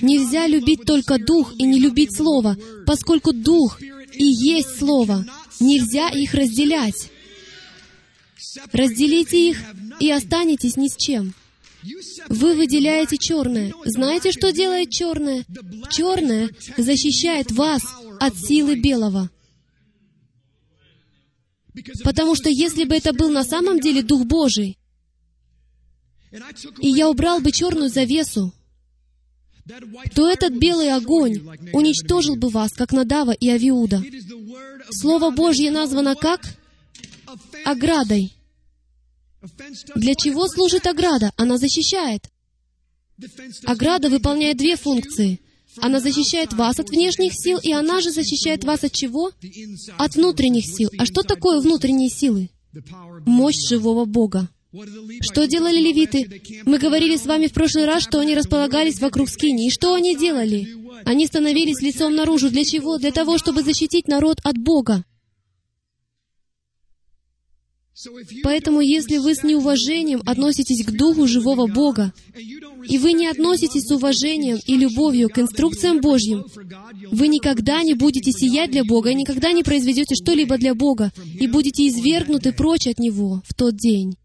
[0.00, 5.24] Нельзя любить только Дух и не любить Слово, поскольку Дух и есть Слово.
[5.60, 7.10] Нельзя их разделять.
[8.72, 9.58] Разделите их
[10.00, 11.34] и останетесь ни с чем.
[12.28, 13.72] Вы выделяете черное.
[13.84, 15.44] Знаете, что делает черное?
[15.90, 17.82] Черное защищает вас
[18.18, 19.30] от силы белого.
[22.04, 24.78] Потому что если бы это был на самом деле Дух Божий,
[26.80, 28.52] и я убрал бы черную завесу,
[30.14, 34.02] то этот белый огонь уничтожил бы вас, как Надава и Авиуда.
[34.90, 36.40] Слово Божье названо как?
[37.64, 38.32] Оградой.
[39.94, 41.32] Для чего служит ограда?
[41.36, 42.30] Она защищает.
[43.64, 45.40] Ограда выполняет две функции.
[45.78, 49.30] Она защищает вас от внешних сил, и она же защищает вас от чего?
[49.98, 50.90] От внутренних сил.
[50.98, 52.50] А что такое внутренние силы?
[53.24, 54.48] Мощь живого Бога.
[55.20, 56.42] Что делали левиты?
[56.66, 59.68] Мы говорили с вами в прошлый раз, что они располагались вокруг скини.
[59.68, 60.68] И что они делали?
[61.04, 62.50] Они становились лицом наружу.
[62.50, 62.98] Для чего?
[62.98, 65.04] Для того, чтобы защитить народ от Бога.
[68.42, 72.12] Поэтому, если вы с неуважением относитесь к Духу живого Бога,
[72.86, 76.44] и вы не относитесь с уважением и любовью к инструкциям Божьим,
[77.10, 81.46] вы никогда не будете сиять для Бога и никогда не произведете что-либо для Бога и
[81.46, 84.16] будете извергнуты прочь от Него в тот день.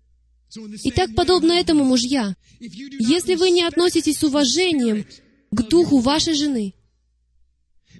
[0.83, 5.05] Итак, подобно этому, мужья, если вы не относитесь с уважением
[5.49, 6.73] к духу вашей жены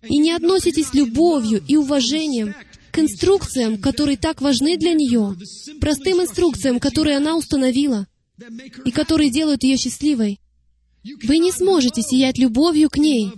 [0.04, 2.54] и не относитесь любовью и уважением
[2.92, 5.36] к инструкциям, которые так важны для нее,
[5.80, 8.08] простым инструкциям, которые она установила,
[8.86, 10.40] и которые делают ее счастливой,
[11.24, 13.32] вы не сможете сиять любовью к ней,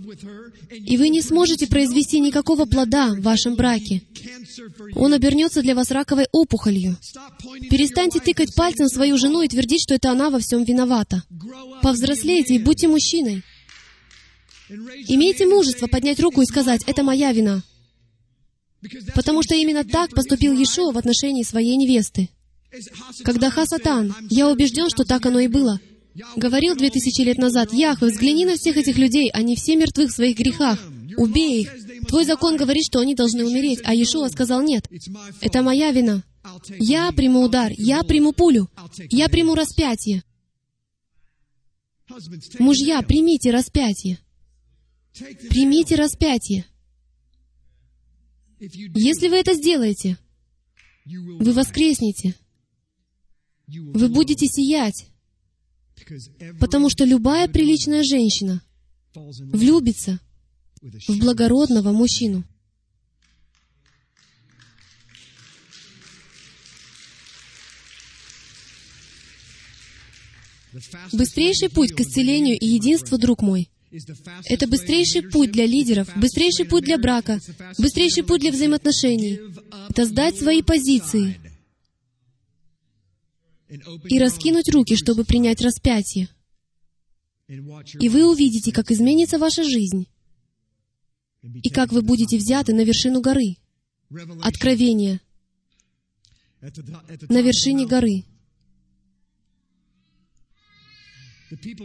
[0.70, 4.02] и вы не сможете произвести никакого плода в вашем браке.
[4.94, 6.98] Он обернется для вас раковой опухолью.
[7.70, 11.22] Перестаньте тыкать пальцем свою жену и твердить, что это она во всем виновата.
[11.82, 13.42] Повзрослейте и будьте мужчиной.
[15.08, 17.62] Имейте мужество поднять руку и сказать, «Это моя вина».
[19.14, 22.28] Потому что именно так поступил Иешуа в отношении своей невесты.
[23.22, 25.80] Когда Хасатан, я убежден, что так оно и было,
[26.36, 30.12] говорил две тысячи лет назад, «Яхве, взгляни на всех этих людей, они все мертвы в
[30.12, 30.78] своих грехах.
[31.16, 31.70] Убей их.
[32.08, 33.80] Твой закон говорит, что они должны умереть».
[33.84, 34.88] А Иешуа сказал, «Нет,
[35.40, 36.24] это моя вина.
[36.78, 38.68] Я приму удар, я приму пулю,
[39.10, 40.22] я приму распятие».
[42.58, 44.18] Мужья, примите распятие.
[45.48, 46.66] Примите распятие.
[48.58, 50.18] Если вы это сделаете,
[51.04, 52.34] вы воскреснете.
[53.66, 55.06] Вы будете сиять,
[56.60, 58.62] потому что любая приличная женщина
[59.14, 60.20] влюбится
[60.82, 62.44] в благородного мужчину.
[71.12, 73.70] Быстрейший путь к исцелению и единству, друг мой,
[74.46, 77.40] это быстрейший путь для лидеров, быстрейший путь для брака,
[77.78, 79.40] быстрейший путь для взаимоотношений.
[79.88, 81.40] Это сдать свои позиции
[84.04, 86.28] и раскинуть руки, чтобы принять распятие.
[87.48, 90.06] И вы увидите, как изменится ваша жизнь,
[91.42, 93.56] и как вы будете взяты на вершину горы.
[94.42, 95.20] Откровение.
[96.60, 98.24] На вершине горы.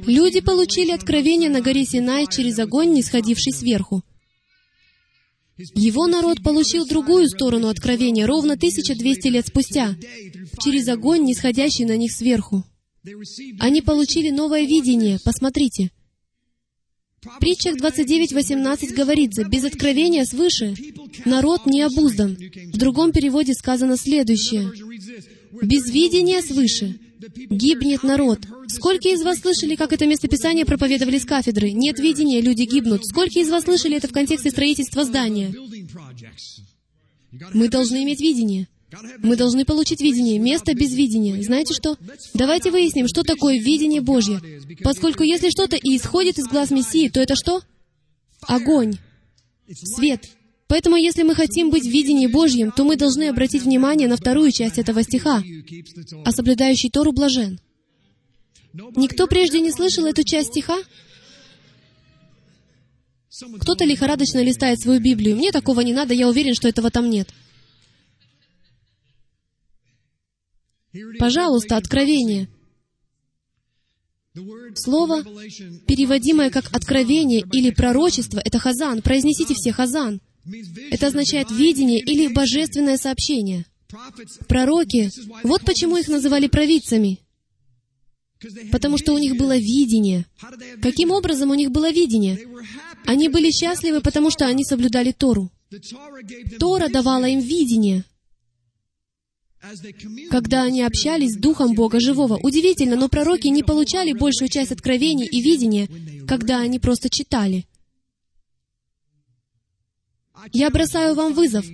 [0.05, 4.03] Люди получили откровение на горе Синай через огонь, не сходивший сверху.
[5.75, 9.95] Его народ получил другую сторону откровения ровно 1200 лет спустя,
[10.63, 12.63] через огонь, не сходящий на них сверху.
[13.59, 15.19] Они получили новое видение.
[15.23, 15.91] Посмотрите.
[17.21, 20.73] В притчах 29.18 говорится, «Без откровения свыше
[21.25, 22.37] народ не обуздан».
[22.73, 24.71] В другом переводе сказано следующее.
[25.51, 26.99] «Без видения свыше
[27.49, 28.39] гибнет народ».
[28.67, 31.71] Сколько из вас слышали, как это местописание проповедовали с кафедры?
[31.71, 33.05] Нет видения, люди гибнут.
[33.05, 35.53] Сколько из вас слышали это в контексте строительства здания?
[37.53, 38.67] Мы должны иметь видение.
[39.19, 40.39] Мы должны получить видение.
[40.39, 41.41] Место без видения.
[41.41, 41.97] Знаете что?
[42.33, 44.41] Давайте выясним, что такое видение Божье.
[44.83, 47.61] Поскольку если что-то и исходит из глаз Мессии, то это что?
[48.41, 48.97] Огонь.
[49.71, 50.29] Свет.
[50.69, 54.51] Поэтому, если мы хотим быть в видении Божьем, то мы должны обратить внимание на вторую
[54.51, 55.43] часть этого стиха.
[56.23, 57.59] «А соблюдающий Тору блажен».
[58.95, 60.77] Никто прежде не слышал эту часть стиха?
[63.61, 65.35] Кто-то лихорадочно листает свою Библию.
[65.35, 67.29] Мне такого не надо, я уверен, что этого там нет.
[71.17, 72.47] Пожалуйста, откровение.
[74.75, 75.23] Слово,
[75.87, 79.01] переводимое как «откровение» или «пророчество», это «хазан».
[79.01, 80.21] Произнесите все «хазан».
[80.91, 83.65] Это означает «видение» или «божественное сообщение».
[84.47, 85.09] Пророки,
[85.43, 87.19] вот почему их называли провидцами.
[88.71, 90.25] Потому что у них было видение.
[90.81, 92.39] Каким образом у них было видение?
[93.05, 95.51] Они были счастливы, потому что они соблюдали Тору.
[96.59, 98.05] Тора давала им видение.
[100.29, 102.39] Когда они общались с Духом Бога Живого.
[102.41, 105.89] Удивительно, но пророки не получали большую часть откровений и видения,
[106.27, 107.65] когда они просто читали.
[110.53, 111.65] Я бросаю вам вызов.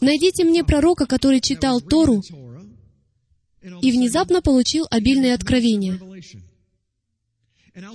[0.00, 2.22] Найдите мне пророка, который читал Тору
[3.82, 6.00] и внезапно получил обильное откровение.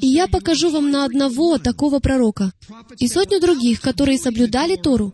[0.01, 2.51] И я покажу вам на одного такого пророка
[2.97, 5.13] и сотню других, которые соблюдали Тору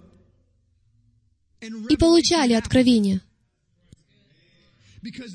[1.90, 3.22] и получали откровение,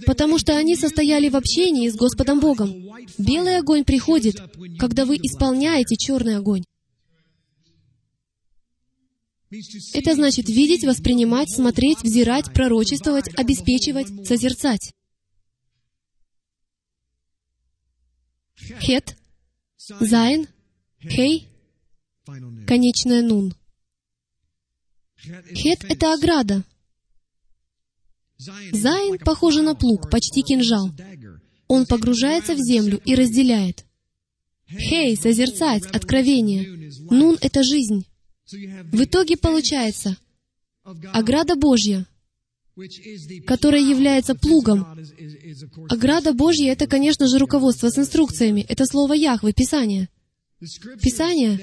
[0.07, 2.73] потому что они состояли в общении с Господом Богом.
[3.19, 4.41] Белый огонь приходит,
[4.79, 6.65] когда вы исполняете черный огонь.
[9.51, 14.93] Это значит видеть, воспринимать, смотреть, взирать, пророчествовать, обеспечивать, созерцать.
[18.81, 19.17] Хет,
[19.77, 20.49] Зайн,
[21.01, 21.49] Хей,
[22.67, 23.55] конечная Нун.
[25.17, 26.65] Хет— это ограда.
[28.39, 30.91] Зайн похоже на плуг, почти кинжал.
[31.69, 33.85] Он погружается в землю и разделяет.
[34.69, 36.91] Хей— созерцать, откровение.
[37.11, 38.05] Нун— это жизнь.
[38.51, 40.17] В итоге получается
[41.13, 42.07] ограда Божья,
[43.47, 44.87] которая является плугом.
[45.89, 48.65] Ограда Божья— это, конечно же, руководство с инструкциями.
[48.69, 50.09] Это слово Яхвы, Писание.
[51.03, 51.61] Писания,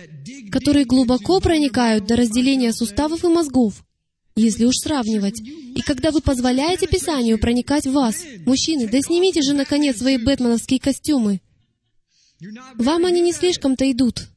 [0.51, 3.85] которые глубоко проникают до разделения суставов и мозгов,
[4.35, 5.39] если уж сравнивать.
[5.39, 10.79] И когда вы позволяете Писанию проникать в вас, мужчины, да снимите же, наконец, свои бэтменовские
[10.79, 11.41] костюмы.
[12.75, 14.27] Вам они не слишком-то идут.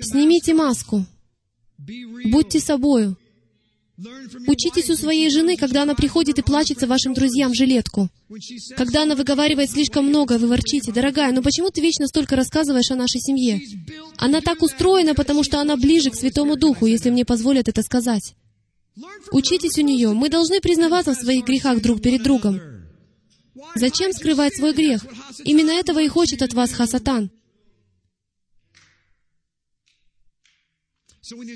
[0.00, 1.04] Снимите маску.
[2.24, 3.16] Будьте собою.
[4.46, 8.08] Учитесь у своей жены, когда она приходит и плачется вашим друзьям в жилетку.
[8.76, 12.96] Когда она выговаривает слишком много, вы ворчите, «Дорогая, ну почему ты вечно столько рассказываешь о
[12.96, 13.60] нашей семье?»
[14.16, 18.34] Она так устроена, потому что она ближе к Святому Духу, если мне позволят это сказать.
[19.32, 20.12] Учитесь у нее.
[20.12, 22.60] Мы должны признаваться в своих грехах друг перед другом.
[23.74, 25.04] Зачем скрывать свой грех?
[25.44, 27.30] Именно этого и хочет от вас Хасатан.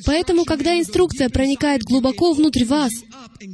[0.05, 2.93] Поэтому, когда инструкция проникает глубоко внутрь вас,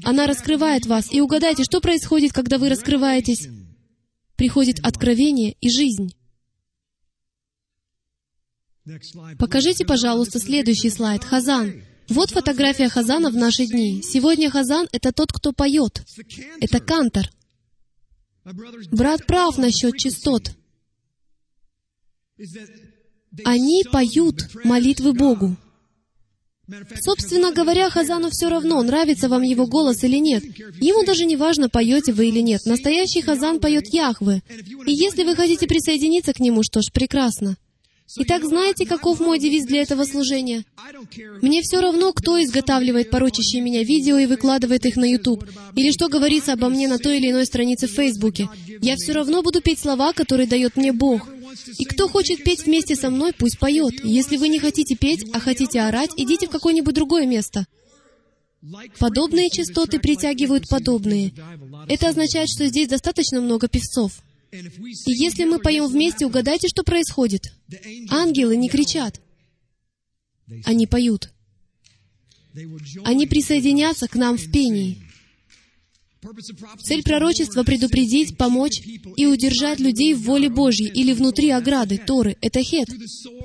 [0.05, 1.13] она раскрывает вас.
[1.13, 3.49] И угадайте, что происходит, когда вы раскрываетесь?
[4.37, 6.15] Приходит откровение и жизнь.
[9.39, 11.25] Покажите, пожалуйста, следующий слайд.
[11.25, 11.83] Хазан.
[12.09, 14.03] Вот фотография Хазана в наши дни.
[14.03, 16.03] Сегодня Хазан— это тот, кто поет.
[16.61, 17.31] Это кантор.
[18.91, 20.57] Брат прав насчет частот.
[23.45, 25.57] Они поют молитвы Богу.
[27.01, 30.45] Собственно говоря, Хазану все равно, нравится вам его голос или нет.
[30.81, 32.63] Ему даже не важно, поете вы или нет.
[32.65, 34.43] Настоящий Хазан поет Яхвы.
[34.87, 37.57] И если вы хотите присоединиться к нему, что ж, прекрасно.
[38.17, 40.65] Итак, знаете, каков мой девиз для этого служения?
[41.43, 45.45] Мне все равно, кто изготавливает порочащие меня видео и выкладывает их на YouTube,
[45.77, 48.49] или что говорится обо мне на той или иной странице в Фейсбуке.
[48.81, 51.29] Я все равно буду петь слова, которые дает мне Бог.
[51.79, 54.05] И кто хочет петь вместе со мной, пусть поет.
[54.05, 57.67] Если вы не хотите петь, а хотите орать, идите в какое-нибудь другое место.
[58.99, 61.33] Подобные частоты притягивают подобные.
[61.89, 64.23] Это означает, что здесь достаточно много певцов.
[64.53, 67.53] И если мы поем вместе, угадайте, что происходит.
[68.11, 69.21] Ангелы не кричат.
[70.65, 71.31] Они поют.
[73.05, 75.03] Они присоединятся к нам в пении.
[76.83, 78.83] Цель пророчества— предупредить, помочь
[79.17, 82.89] и удержать людей в воле Божьей или внутри ограды, Торы— это хет.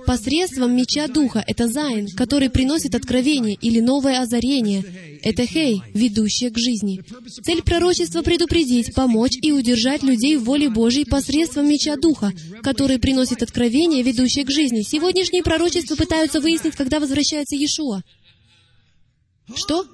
[0.05, 4.83] Посредством меча Духа— это Зайн, который приносит откровение или новое озарение.
[5.23, 7.01] Это Хей, ведущее к жизни.
[7.43, 13.41] Цель пророчества— предупредить, помочь и удержать людей в воле Божьей посредством меча Духа, который приносит
[13.41, 14.81] откровение, ведущее к жизни.
[14.81, 18.01] Сегодняшние пророчества пытаются выяснить, когда возвращается Иешуа.
[19.55, 19.85] Что?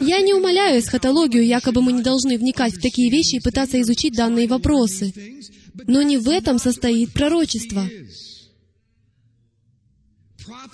[0.00, 4.14] Я не умоляю эсхатологию, якобы мы не должны вникать в такие вещи и пытаться изучить
[4.14, 5.12] данные вопросы.
[5.86, 7.88] Но не в этом состоит пророчество.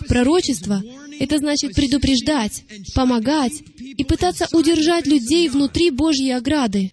[0.08, 0.82] Пророчество—
[1.18, 2.64] это значит предупреждать,
[2.94, 6.92] помогать и пытаться удержать людей внутри Божьей ограды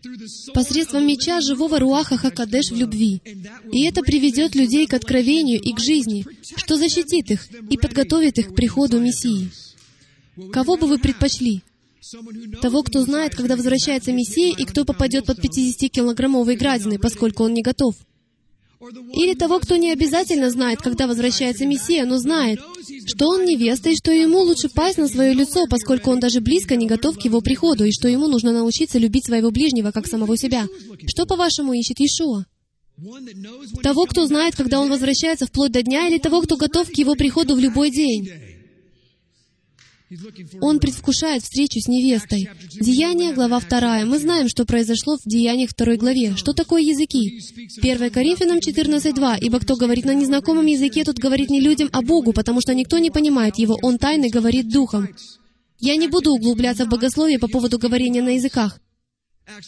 [0.53, 3.21] посредством меча живого Руаха Хакадеш в любви.
[3.71, 6.25] И это приведет людей к откровению и к жизни,
[6.55, 9.49] что защитит их и подготовит их к приходу Мессии.
[10.51, 11.61] Кого бы вы предпочли?
[12.61, 17.61] Того, кто знает, когда возвращается Мессия, и кто попадет под 50-килограммовые градины, поскольку он не
[17.61, 17.95] готов.
[19.13, 22.61] Или того, кто не обязательно знает, когда возвращается Мессия, но знает,
[23.05, 26.77] что он невеста, и что ему лучше пасть на свое лицо, поскольку он даже близко
[26.77, 30.37] не готов к его приходу, и что ему нужно научиться любить своего ближнего, как самого
[30.37, 30.65] себя.
[31.07, 32.45] Что, по-вашему, ищет Иешуа?
[33.83, 37.15] Того, кто знает, когда он возвращается вплоть до дня, или того, кто готов к его
[37.15, 38.29] приходу в любой день?
[40.61, 42.49] Он предвкушает встречу с невестой.
[42.73, 44.05] Деяние, глава 2.
[44.05, 46.35] Мы знаем, что произошло в Деяниях 2 главе.
[46.35, 47.39] Что такое языки?
[47.79, 49.37] 1 Коринфянам 14.2.
[49.39, 52.97] «Ибо кто говорит на незнакомом языке, тот говорит не людям, а Богу, потому что никто
[52.97, 53.77] не понимает его.
[53.83, 55.09] Он тайно говорит духом».
[55.81, 58.81] Я не буду углубляться в богословие по поводу говорения на языках.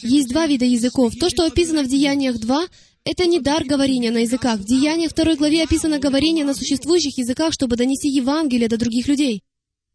[0.02, 1.14] Есть два вида языков.
[1.18, 2.66] То, что описано в Деяниях 2,
[3.04, 4.60] это не дар говорения на языках.
[4.60, 9.42] В Деяниях 2 главе описано говорение на существующих языках, чтобы донести Евангелие до других людей.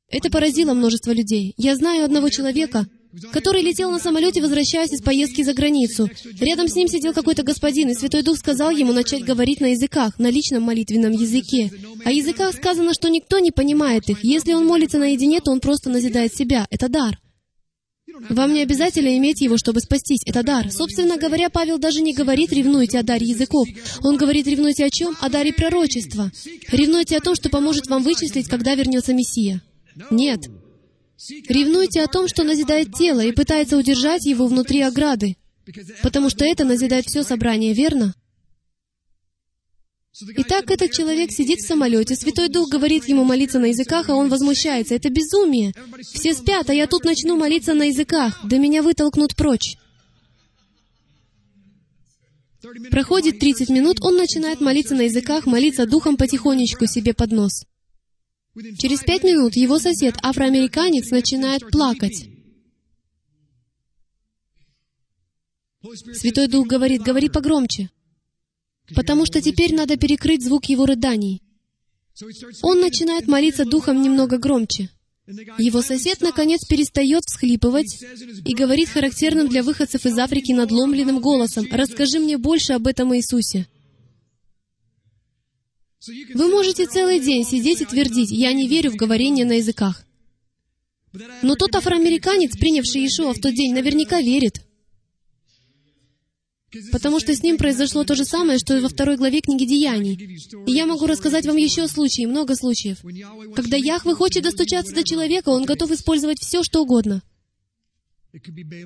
[0.10, 1.53] Это поразило множество людей.
[1.58, 2.86] Я знаю одного человека,
[3.34, 6.10] который летел на самолете, возвращаясь из поездки за границу.
[6.39, 10.18] Рядом с ним сидел какой-то господин, и Святой Дух сказал ему начать говорить на языках,
[10.18, 11.72] на личном молитвенном языке.
[12.05, 14.24] О языках сказано, что никто не понимает их.
[14.24, 16.68] Если он молится наедине, то он просто назидает себя.
[16.70, 17.20] Это дар.
[18.30, 20.22] Вам не обязательно иметь его, чтобы спастись.
[20.26, 20.72] Это дар.
[20.72, 23.68] Собственно говоря, Павел даже не говорит «ревнуйте о даре языков».
[24.01, 26.32] Он говорит «ревнуйте о чем?» О даре пророчества.
[26.72, 29.62] Ревнуйте о том, что поможет вам вычислить, когда вернется Мессия.
[30.12, 30.48] Нет.
[31.50, 35.38] Ревнуйте о том, что назидает тело и пытается удержать его внутри ограды.
[36.04, 38.14] Потому что это назидает все собрание, верно?
[40.38, 44.30] Итак, этот человек сидит в самолете, Святой Дух говорит ему молиться на языках, а он
[44.30, 44.95] возмущается.
[44.95, 45.74] Это безумие.
[46.02, 48.39] Все спят, а я тут начну молиться на языках.
[48.43, 49.78] Да меня вытолкнут прочь.
[52.89, 57.64] Проходит 30 минут, он начинает молиться на языках, молиться духом потихонечку себе под нос.
[58.78, 62.28] Через пять минут его сосед, афроамериканец, начинает плакать.
[66.14, 67.89] Святой Дух говорит, говори погромче
[68.95, 71.41] потому что теперь надо перекрыть звук его рыданий.
[72.62, 74.89] Он начинает молиться духом немного громче.
[75.58, 78.01] Его сосед, наконец, перестает всхлипывать
[78.45, 83.68] и говорит характерным для выходцев из Африки надломленным голосом, «Расскажи мне больше об этом Иисусе».
[86.06, 90.06] Вы можете целый день сидеть и твердить, «Я не верю в говорение на языках».
[91.41, 94.62] Но тот афроамериканец, принявший Иешуа в тот день, наверняка верит.
[96.91, 100.39] Потому что с ним произошло то же самое, что и во второй главе книги Деяний.
[100.68, 103.00] И я могу рассказать вам еще случаи, много случаев.
[103.56, 107.24] Когда Яхве хочет достучаться до человека, он готов использовать все, что угодно.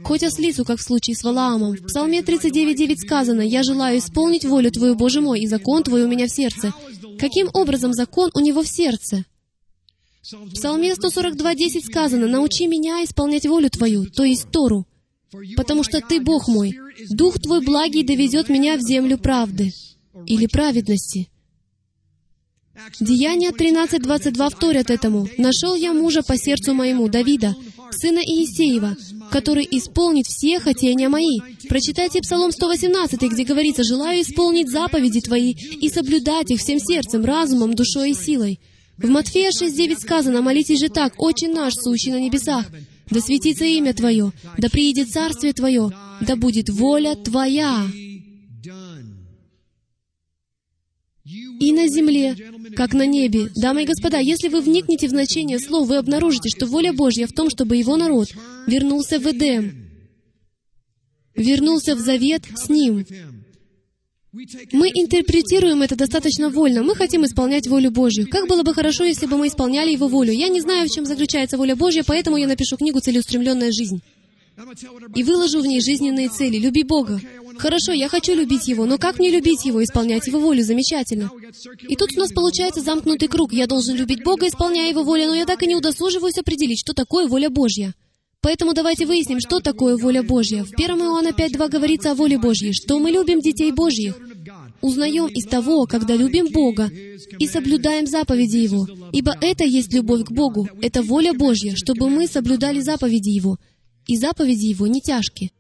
[0.03, 1.73] Хоть ослицу, как в случае с Валаамом.
[1.73, 6.07] В Псалме 39.9 сказано, «Я желаю исполнить волю Твою, Боже мой, и закон Твой у
[6.07, 6.73] меня в сердце».
[7.19, 9.25] Каким образом закон у него в сердце?
[10.23, 14.85] В Псалме 142.10 сказано, «Научи меня исполнять волю Твою», то есть Тору
[15.55, 16.77] потому что Ты, Бог мой,
[17.09, 19.73] Дух Твой благий доведет меня в землю правды
[20.25, 21.29] или праведности.
[22.99, 25.27] Деяния 13.22 вторят этому.
[25.37, 27.55] «Нашел я мужа по сердцу моему, Давида,
[27.91, 28.95] сына Иисеева,
[29.31, 31.39] который исполнит все хотения мои».
[31.69, 37.73] Прочитайте Псалом 118, где говорится, «Желаю исполнить заповеди Твои и соблюдать их всем сердцем, разумом,
[37.73, 38.59] душой и силой».
[38.97, 42.65] В Матфея 6.9 сказано, «Молитесь же так, Отче наш, сущий на небесах,
[43.09, 47.87] да светится имя Твое, да приедет Царствие Твое, да будет воля Твоя
[51.61, 52.35] и на земле,
[52.75, 53.49] как на небе.
[53.55, 57.33] Дамы и господа, если вы вникнете в значение слов, вы обнаружите, что воля Божья в
[57.33, 58.29] том, чтобы его народ
[58.65, 59.87] вернулся в Эдем,
[61.35, 63.05] вернулся в завет с Ним.
[64.71, 66.81] Мы интерпретируем это достаточно вольно.
[66.81, 68.27] Мы хотим исполнять волю Божью.
[68.27, 70.31] Как было бы хорошо, если бы мы исполняли Его волю.
[70.31, 74.01] Я не знаю, в чем заключается воля Божья, поэтому я напишу книгу «Целеустремленная жизнь».
[75.15, 76.57] И выложу в ней жизненные цели.
[76.57, 77.19] Люби Бога.
[77.57, 80.63] Хорошо, я хочу любить Его, но как мне любить Его, исполнять Его волю?
[80.63, 81.31] Замечательно.
[81.87, 83.53] И тут у нас получается замкнутый круг.
[83.53, 86.93] Я должен любить Бога, исполняя Его волю, но я так и не удосуживаюсь определить, что
[86.93, 87.93] такое воля Божья.
[88.41, 90.63] Поэтому давайте выясним, что такое воля Божья.
[90.63, 94.17] В 1 Иоанна 5.2 говорится о воле Божьей, что мы любим детей Божьих.
[94.81, 96.89] Узнаем из того, когда любим Бога
[97.37, 98.87] и соблюдаем заповеди Его.
[99.11, 103.57] Ибо это есть любовь к Богу, это воля Божья, чтобы мы соблюдали заповеди Его.
[104.07, 105.51] И заповеди Его не тяжкие.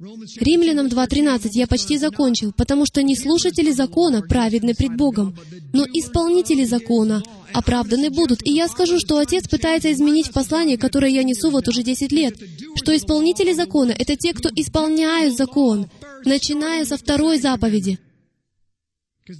[0.00, 5.36] Римлянам 2.13 я почти закончил, потому что не слушатели закона праведны пред Богом,
[5.74, 7.22] но исполнители закона
[7.52, 8.42] оправданы будут.
[8.46, 12.12] И я скажу, что Отец пытается изменить в послании, которое я несу вот уже 10
[12.12, 12.34] лет,
[12.76, 15.90] что исполнители закона— это те, кто исполняют закон,
[16.24, 17.98] начиная со второй заповеди.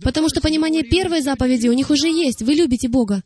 [0.03, 2.43] Потому что понимание первой заповеди у них уже есть.
[2.43, 3.23] Вы любите Бога.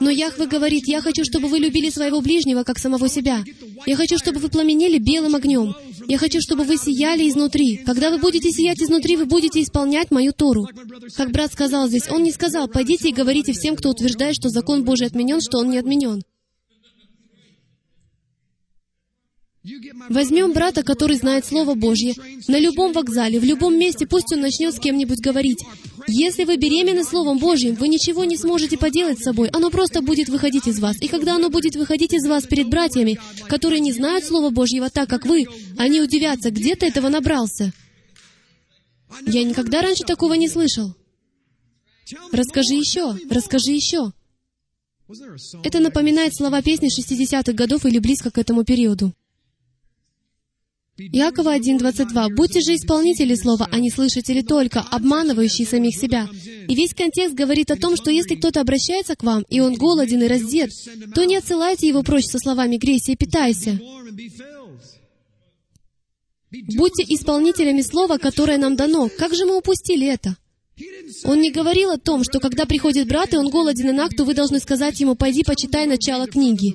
[0.00, 3.44] Но Яхве говорит, «Я хочу, чтобы вы любили своего ближнего, как самого себя.
[3.86, 5.74] Я хочу, чтобы вы пламенели белым огнем.
[6.06, 7.78] Я хочу, чтобы вы сияли изнутри.
[7.86, 10.68] Когда вы будете сиять изнутри, вы будете исполнять мою Тору».
[11.16, 14.84] Как брат сказал здесь, он не сказал, «Пойдите и говорите всем, кто утверждает, что закон
[14.84, 16.22] Божий отменен, что он не отменен».
[20.08, 22.14] Возьмем брата, который знает Слово Божье,
[22.48, 25.58] на любом вокзале, в любом месте, пусть он начнет с кем-нибудь говорить.
[26.06, 30.28] Если вы беременны Словом Божьим, вы ничего не сможете поделать с собой, оно просто будет
[30.28, 30.96] выходить из вас.
[31.00, 33.18] И когда оно будет выходить из вас перед братьями,
[33.48, 35.46] которые не знают Слова Божьего так, как вы,
[35.76, 37.72] они удивятся, где ты этого набрался.
[39.26, 40.94] Я никогда раньше такого не слышал.
[42.32, 44.12] Расскажи еще, расскажи еще.
[45.64, 49.12] Это напоминает слова песни 60-х годов или близко к этому периоду.
[51.12, 52.34] Иакова 1.22.
[52.34, 56.28] «Будьте же исполнители слова, а не слышатели только, обманывающие самих себя».
[56.68, 60.22] И весь контекст говорит о том, что если кто-то обращается к вам, и он голоден
[60.22, 60.70] и раздет,
[61.14, 63.80] то не отсылайте его прочь со словами «грейся и питайся».
[66.76, 69.08] Будьте исполнителями слова, которое нам дано.
[69.16, 70.36] Как же мы упустили это?
[71.24, 74.24] Он не говорил о том, что когда приходит брат, и он голоден и наг, то
[74.24, 76.74] вы должны сказать ему, «Пойди, почитай начало книги».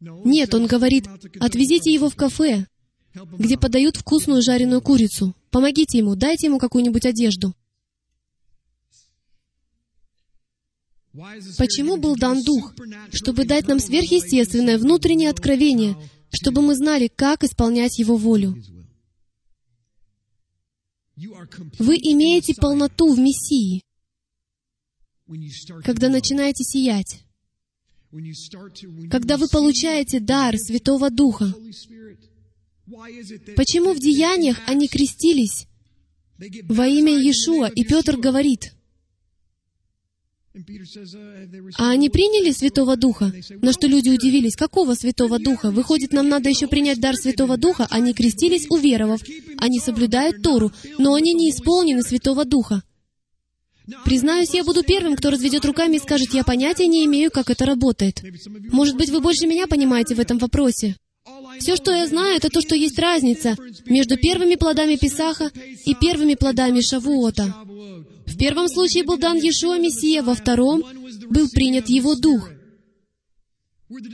[0.00, 1.06] Нет, он говорит,
[1.40, 2.66] отвезите его в кафе,
[3.14, 5.34] где подают вкусную жареную курицу.
[5.50, 7.54] Помогите ему, дайте ему какую-нибудь одежду.
[11.56, 12.74] Почему был дан Дух?
[13.12, 15.96] Чтобы дать нам сверхъестественное внутреннее откровение,
[16.30, 18.62] чтобы мы знали, как исполнять Его волю.
[21.16, 23.82] Вы имеете полноту в Мессии,
[25.82, 27.24] когда начинаете сиять,
[29.10, 31.52] когда вы получаете дар Святого Духа.
[33.54, 35.66] Почему в деяниях они крестились
[36.68, 38.72] во имя Иешуа, и Петр говорит,
[41.76, 43.32] а они приняли Святого Духа?
[43.60, 45.70] На что люди удивились, какого Святого Духа?
[45.70, 47.86] Выходит, нам надо еще принять дар Святого Духа.
[47.90, 49.20] Они крестились, уверовав.
[49.58, 52.82] Они соблюдают Тору, но они не исполнены Святого Духа.
[54.04, 57.64] Признаюсь, я буду первым, кто разведет руками и скажет, я понятия не имею, как это
[57.64, 58.22] работает.
[58.70, 60.96] Может быть, вы больше меня понимаете в этом вопросе.
[61.58, 65.50] Все, что я знаю, это то, что есть разница между первыми плодами Писаха
[65.84, 67.54] и первыми плодами Шавуота.
[68.26, 70.84] В первом случае был дан Иешуа Мессия, во втором
[71.28, 72.50] был принят Его Дух.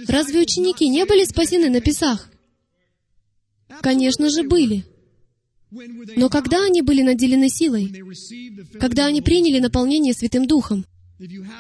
[0.07, 2.29] Разве ученики не были спасены на Писах?
[3.81, 4.85] Конечно же, были.
[6.17, 7.93] Но когда они были наделены силой?
[8.79, 10.87] Когда они приняли наполнение Святым Духом?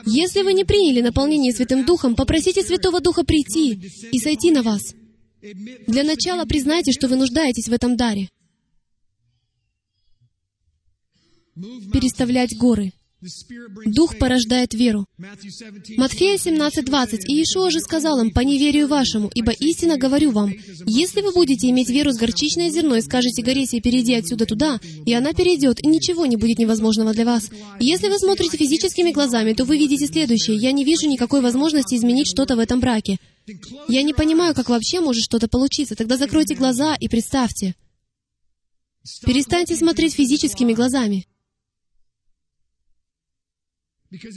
[0.06, 3.80] Если вы не приняли наполнение Святым Духом, попросите Святого Духа прийти
[4.12, 4.94] и сойти на вас.
[5.86, 8.28] Для начала признайте, что вы нуждаетесь в этом даре.
[11.92, 12.92] переставлять горы.
[13.86, 15.06] Дух порождает веру.
[15.96, 17.24] Матфея 17:20.
[17.26, 20.52] И Иешуа же сказал им, «По неверию вашему, ибо истинно говорю вам,
[20.86, 24.80] если вы будете иметь веру с горчичное зерно и скажете горе себе, перейди отсюда туда,
[25.06, 27.50] и она перейдет, и ничего не будет невозможного для вас.
[27.80, 30.56] Если вы смотрите физическими глазами, то вы видите следующее.
[30.56, 33.18] Я не вижу никакой возможности изменить что-то в этом браке.
[33.88, 35.94] Я не понимаю, как вообще может что-то получиться.
[35.94, 37.74] Тогда закройте глаза и представьте.
[39.24, 41.26] Перестаньте смотреть физическими глазами.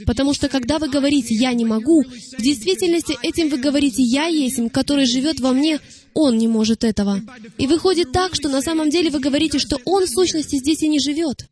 [0.06, 4.60] Потому что когда вы говорите «я не могу», в действительности этим вы говорите «я есть,
[4.72, 5.80] который живет во мне,
[6.14, 7.20] он не может этого».
[7.58, 10.88] И выходит так, что на самом деле вы говорите, что он в сущности здесь и
[10.88, 11.48] не живет.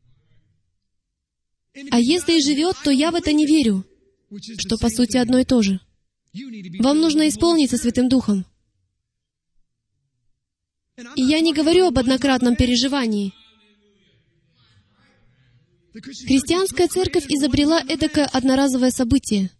[1.90, 3.84] А если и живет, то я в это не верю,
[4.58, 5.80] что по сути одно и то же.
[6.78, 8.46] Вам нужно исполниться Святым Духом.
[11.14, 13.32] И я не говорю об однократном переживании—
[16.02, 19.50] Христианская церковь изобрела эдакое одноразовое событие.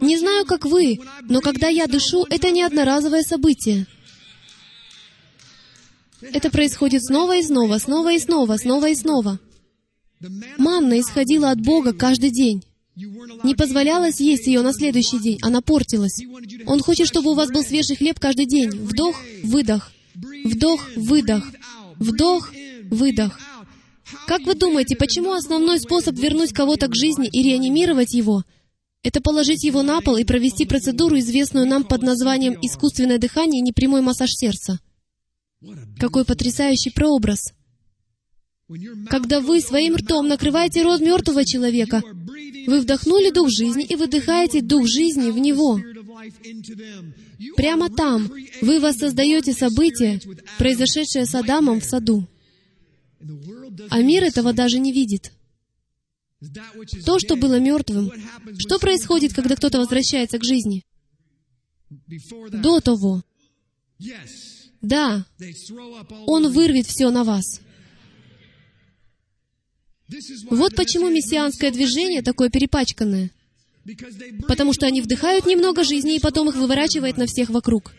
[0.00, 3.86] Не знаю, как вы, но когда я дышу, это не одноразовое событие.
[6.20, 9.38] Это происходит снова и снова, снова и снова, снова и снова.
[10.58, 12.62] Манна исходила от Бога каждый день.
[13.44, 16.20] Не позволялось есть ее на следующий день, она портилась.
[16.66, 18.70] Он хочет, чтобы у вас был свежий хлеб каждый день.
[18.70, 19.92] Вдох, выдох.
[20.44, 21.44] Вдох, выдох.
[21.98, 22.52] Вдох,
[22.90, 23.38] выдох.
[24.26, 28.44] Как вы думаете, почему основной способ вернуть кого-то к жизни и реанимировать его—
[29.02, 33.64] это положить его на пол и провести процедуру, известную нам под названием искусственное дыхание и
[33.64, 34.78] непрямой массаж сердца?
[35.98, 37.52] Какой потрясающий прообраз!
[39.08, 42.02] Когда вы своим ртом накрываете рот мертвого человека,
[42.66, 45.80] вы вдохнули дух жизни и выдыхаете дух жизни в него.
[47.56, 48.30] Прямо там
[48.60, 50.20] вы воссоздаете событие,
[50.58, 52.28] произошедшее с Адамом в саду.
[53.88, 55.32] А мир этого даже не видит.
[57.04, 58.10] То, что было мертвым.
[58.58, 60.84] Что происходит, когда кто-то возвращается к жизни?
[62.52, 63.22] До того.
[64.80, 65.26] Да,
[66.26, 67.60] Он вырвет все на вас.
[70.50, 73.30] Вот почему мессианское движение такое перепачканное.
[74.48, 77.92] Потому что они вдыхают немного жизни, и потом их выворачивает на всех вокруг.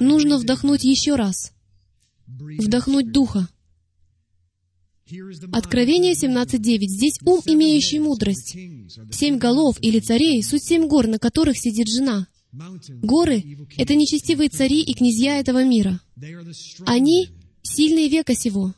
[0.00, 1.52] Нужно вдохнуть еще раз.
[2.26, 3.48] Вдохнуть Духа.
[5.52, 6.86] Откровение 17.9.
[6.86, 8.56] Здесь ум, имеющий мудрость.
[9.10, 12.26] Семь голов или царей— суть семь гор, на которых сидит жена.
[13.02, 13.42] Горы—
[13.76, 16.00] это нечестивые цари и князья этого мира.
[16.86, 17.28] Они—
[17.62, 18.74] сильные века сего,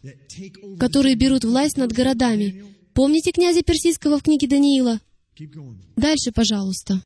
[0.79, 2.65] которые берут власть над городами.
[2.95, 5.01] Помните князя Персидского в книге Даниила?
[5.97, 7.03] Дальше, пожалуйста.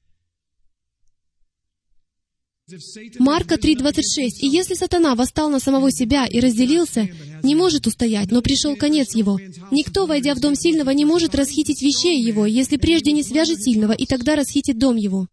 [3.19, 4.41] Марка 3.26.
[4.41, 7.09] «И если сатана восстал на самого себя и разделился,
[7.43, 9.39] не может устоять, но пришел конец его.
[9.71, 13.93] Никто, войдя в дом сильного, не может расхитить вещей его, если прежде не свяжет сильного,
[13.93, 15.29] и тогда расхитит дом его».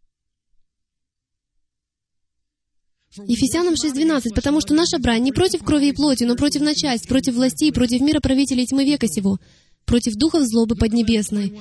[3.27, 7.33] Ефесянам 6.12, «Потому что наша брань не против крови и плоти, но против начальств, против
[7.35, 9.39] властей, против мира правителей тьмы века сего,
[9.85, 11.53] против духов злобы поднебесной».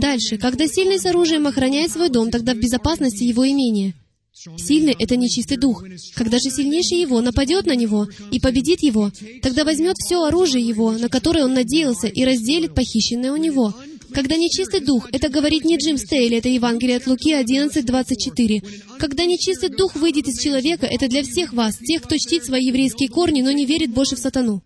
[0.00, 0.38] Дальше.
[0.38, 3.94] «Когда сильный с оружием охраняет свой дом, тогда в безопасности его имение».
[4.32, 5.84] Сильный— это нечистый дух.
[6.14, 9.10] Когда же сильнейший его нападет на него и победит его,
[9.42, 13.74] тогда возьмет все оружие его, на которое он надеялся, и разделит похищенное у него.
[14.12, 18.98] Когда нечистый дух, это говорит не Джим Стейли, это Евангелие от Луки 11.24.
[18.98, 23.08] Когда нечистый дух выйдет из человека, это для всех вас, тех, кто чтит свои еврейские
[23.08, 24.62] корни, но не верит больше в сатану.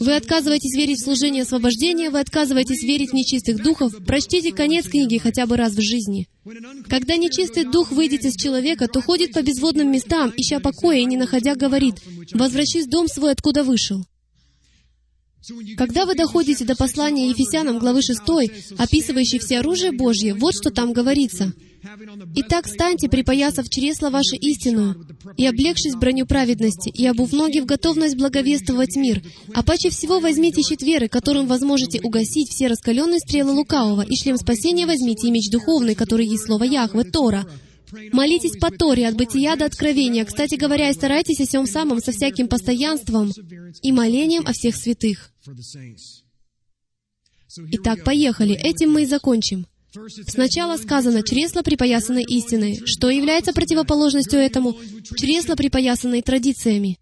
[0.00, 3.92] Вы отказываетесь верить в служение освобождения, вы отказываетесь верить в нечистых духов.
[4.06, 6.28] Прочтите конец книги хотя бы раз в жизни.
[6.88, 11.18] Когда нечистый дух выйдет из человека, то ходит по безводным местам, ища покоя и не
[11.18, 11.96] находя, говорит,
[12.32, 14.06] «Возвращусь в дом свой, откуда вышел».
[15.76, 18.20] Когда вы доходите до послания Ефесянам главы 6,
[18.76, 21.52] описывающей все оружие Божье, вот что там говорится.
[22.34, 28.16] «Итак, станьте, припоясав чресла ваше истинную, и облегшись броню праведности, и обув ноги в готовность
[28.16, 29.22] благовествовать мир,
[29.54, 34.36] а паче всего возьмите щит веры, которым возможете угасить все раскаленные стрелы лукавого, и шлем
[34.36, 37.46] спасения возьмите, и меч духовный, который есть слово Яхве, Тора,
[38.12, 40.24] Молитесь по Торе от бытия до откровения.
[40.24, 43.32] Кстати говоря, и старайтесь о всем самом со всяким постоянством
[43.82, 45.32] и молением о всех святых.
[47.72, 48.54] Итак, поехали.
[48.54, 49.66] Этим мы и закончим.
[50.26, 52.80] Сначала сказано «чресло, припоясанное истиной».
[52.84, 54.76] Что является противоположностью этому?
[55.16, 56.98] Чресло, припоясанное традициями.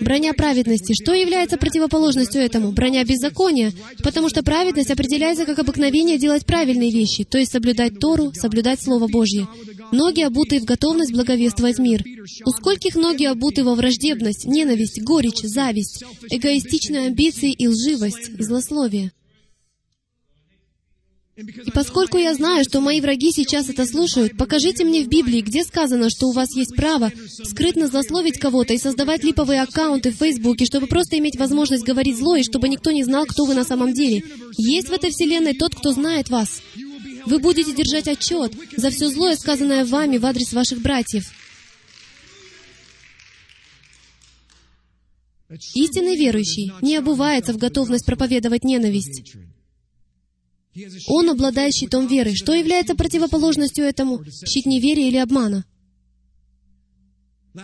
[0.00, 0.94] Броня праведности.
[0.94, 2.72] Что является противоположностью этому?
[2.72, 3.72] Броня беззакония.
[4.02, 9.08] Потому что праведность определяется как обыкновение делать правильные вещи, то есть соблюдать Тору, соблюдать Слово
[9.08, 9.46] Божье.
[9.90, 12.02] Ноги, обутые в готовность благовествовать мир.
[12.46, 19.12] У скольких ноги обуты во враждебность, ненависть, горечь, зависть, эгоистичные амбиции и лживость, злословие.
[21.34, 25.64] И поскольку я знаю, что мои враги сейчас это слушают, покажите мне в Библии, где
[25.64, 27.10] сказано, что у вас есть право
[27.42, 32.36] скрытно злословить кого-то и создавать липовые аккаунты в Фейсбуке, чтобы просто иметь возможность говорить зло,
[32.36, 34.24] и чтобы никто не знал, кто вы на самом деле.
[34.58, 36.60] Есть в этой вселенной тот, кто знает вас.
[37.24, 41.32] Вы будете держать отчет за все злое, сказанное вами в адрес ваших братьев.
[45.74, 49.34] Истинный верующий не обувается в готовность проповедовать ненависть.
[51.06, 52.34] Он обладает щитом веры.
[52.34, 54.24] Что является противоположностью этому?
[54.24, 55.64] Щит неверия или обмана?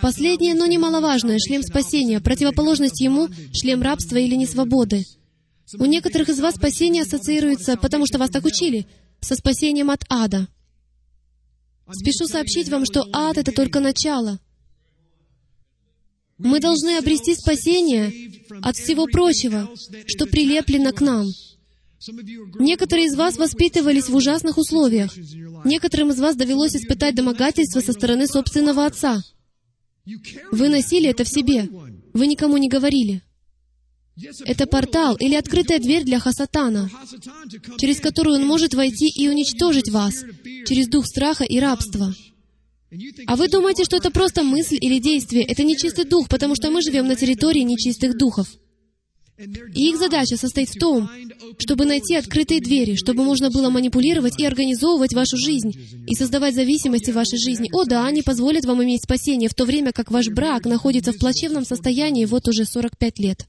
[0.03, 2.21] Последнее, но немаловажное, шлем спасения.
[2.21, 5.05] Противоположность ему— шлем рабства или несвободы.
[5.79, 8.87] У некоторых из вас спасение ассоциируется, потому что вас так учили,
[9.21, 10.49] со спасением от ада.
[11.91, 14.39] Спешу сообщить вам, что ад— это только начало.
[16.37, 18.13] Мы должны обрести спасение
[18.63, 19.71] от всего прочего,
[20.07, 21.27] что прилеплено к нам—
[22.59, 25.13] Некоторые из вас воспитывались в ужасных условиях.
[25.65, 29.23] Некоторым из вас довелось испытать домогательство со стороны собственного отца.
[30.53, 31.69] Вы носили это в себе.
[32.15, 33.23] Вы никому не говорили.
[34.45, 36.91] Это портал или открытая дверь для Хасатана,
[37.79, 40.25] через которую он может войти и уничтожить вас,
[40.67, 42.13] через дух страха и рабства.
[43.27, 45.45] А вы думаете, что это просто мысль или действие?
[45.45, 48.49] Это нечистый дух, потому что мы живем на территории нечистых духов.
[49.39, 51.09] И их задача состоит в том,
[51.59, 55.73] чтобы найти открытые двери, чтобы можно было манипулировать и организовывать вашу жизнь,
[56.09, 57.69] и создавать зависимости в вашей жизни.
[57.73, 61.19] О да, они позволят вам иметь спасение, в то время как ваш брак находится в
[61.19, 63.47] плачевном состоянии вот уже 45 лет.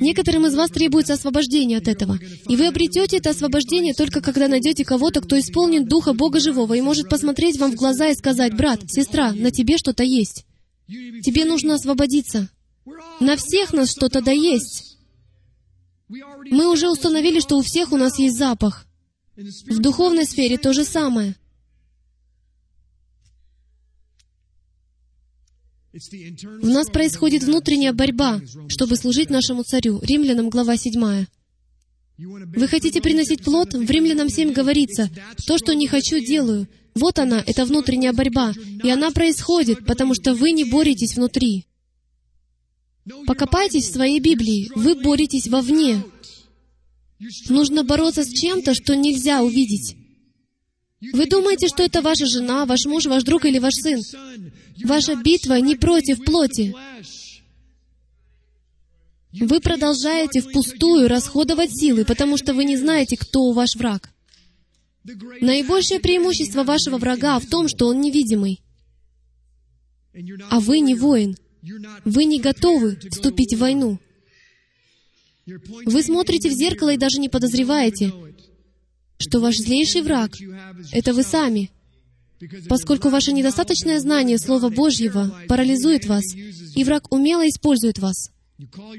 [0.00, 2.18] Некоторым из вас требуется освобождение от этого.
[2.48, 6.80] И вы обретете это освобождение только когда найдете кого-то, кто исполнен Духа Бога Живого и
[6.80, 10.46] может посмотреть вам в глаза и сказать, «Брат, сестра, на тебе что-то есть.
[10.88, 12.48] Тебе нужно освободиться.
[13.20, 14.98] На всех нас что-то да есть.
[16.08, 18.86] Мы уже установили, что у всех у нас есть запах.
[19.36, 21.34] В духовной сфере то же самое.
[25.92, 30.00] В нас происходит внутренняя борьба, чтобы служить нашему царю.
[30.02, 31.26] Римлянам, глава 7.
[32.18, 33.74] Вы хотите приносить плод?
[33.74, 35.10] В Римлянам 7 говорится,
[35.46, 36.68] «То, что не хочу, делаю».
[36.94, 38.52] Вот она, это внутренняя борьба.
[38.82, 41.66] И она происходит, потому что вы не боретесь внутри.
[43.26, 44.70] Покопайтесь в своей Библии.
[44.74, 46.02] Вы боретесь вовне.
[47.48, 49.96] Нужно бороться с чем-то, что нельзя увидеть.
[51.12, 54.00] Вы думаете, что это ваша жена, ваш муж, ваш друг или ваш сын?
[54.84, 56.74] Ваша битва не против плоти.
[59.32, 64.10] Вы продолжаете впустую расходовать силы, потому что вы не знаете, кто ваш враг.
[65.40, 68.62] Наибольшее преимущество вашего врага в том, что он невидимый.
[70.50, 71.36] А вы не воин.
[72.04, 73.98] Вы не готовы вступить в войну.
[75.46, 78.12] Вы смотрите в зеркало и даже не подозреваете,
[79.18, 80.32] что ваш злейший враг—
[80.92, 81.70] это вы сами.
[82.68, 88.30] поскольку ваше недостаточное знание Слова Божьего парализует вас, и враг умело использует вас.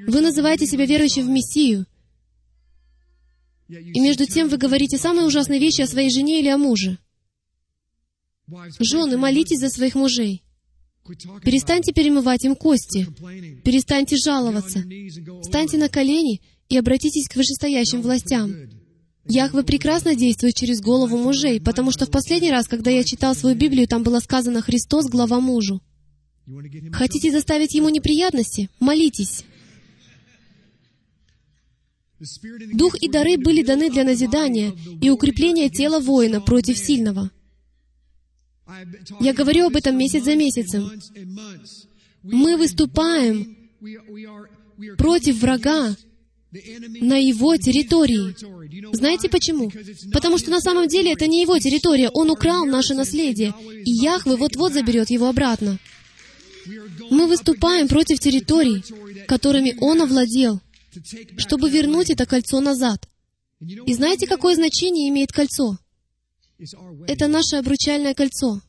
[0.07, 1.85] Вы называете себя верующим в Мессию,
[3.69, 6.97] и между тем вы говорите самые ужасные вещи о своей жене или о муже.
[8.79, 10.41] Жены, молитесь за своих мужей.
[11.43, 13.07] Перестаньте перемывать им кости.
[13.63, 14.83] Перестаньте жаловаться.
[15.41, 18.53] Встаньте на колени и обратитесь к вышестоящим властям.
[19.25, 23.55] Яхве прекрасно действует через голову мужей, потому что в последний раз, когда я читал свою
[23.55, 25.81] Библию, там было сказано «Христос— глава мужу».
[26.93, 28.69] Хотите заставить ему неприятности?
[28.79, 29.43] Молитесь.
[32.73, 37.29] Дух и дары были даны для назидания и укрепления тела воина против сильного.
[39.19, 40.91] Я говорю об этом месяц за месяцем.
[42.23, 43.57] Мы выступаем
[44.97, 45.95] против врага
[46.51, 48.35] на его территории.
[48.95, 49.71] Знаете почему?
[50.11, 52.09] Потому что на самом деле это не его территория.
[52.09, 53.53] Он украл наше наследие,
[53.85, 55.79] и Яхве вот-вот заберет его обратно.
[57.09, 58.83] Мы выступаем против территорий,
[59.27, 60.59] которыми он овладел,
[61.37, 63.07] чтобы вернуть это кольцо назад.
[63.59, 65.77] И знаете, какое значение имеет кольцо?
[67.07, 68.61] Это наше обручальное кольцо.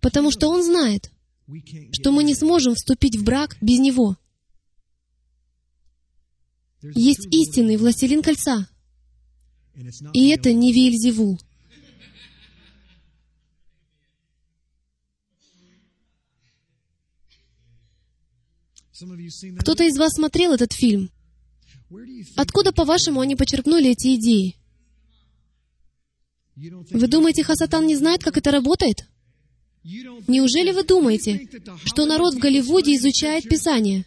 [0.00, 1.12] Потому что Он знает,
[1.92, 4.16] что мы не сможем вступить в брак без Него.
[6.82, 8.68] Есть истинный властелин кольца.
[10.12, 11.38] И это не Вильзевул.
[19.60, 21.10] Кто-то из вас смотрел этот фильм?
[22.36, 24.56] Откуда, по-вашему, они почерпнули эти идеи?
[26.56, 29.06] Вы думаете, Хасатан не знает, как это работает?
[29.84, 31.48] Неужели вы думаете,
[31.84, 34.04] что народ в Голливуде изучает Писание?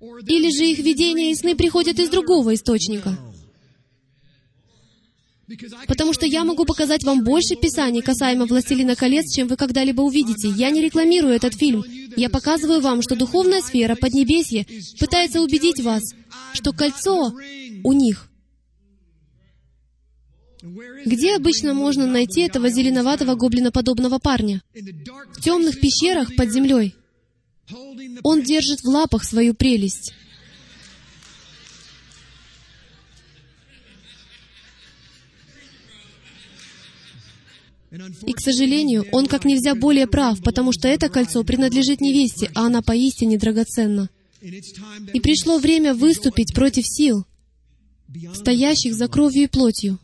[0.00, 3.18] Или же их видения и сны приходят из другого источника?
[5.86, 10.48] Потому что я могу показать вам больше Писаний касаемо «Властелина колец», чем вы когда-либо увидите.
[10.48, 11.84] Я не рекламирую этот фильм.
[12.16, 14.66] Я показываю вам, что духовная сфера, Поднебесье,
[14.98, 16.02] пытается убедить вас,
[16.56, 17.32] что кольцо
[17.84, 18.28] у них.
[21.04, 24.62] Где обычно можно найти этого зеленоватого гоблиноподобного парня?
[24.74, 26.96] В темных пещерах под землей.
[28.22, 30.12] Он держит в лапах свою прелесть.
[38.26, 42.66] И, к сожалению, он как нельзя более прав, потому что это кольцо принадлежит невесте, а
[42.66, 44.10] она поистине драгоценна.
[44.40, 47.24] И пришло время выступить против сил,
[48.34, 49.98] стоящих за кровью и плотью.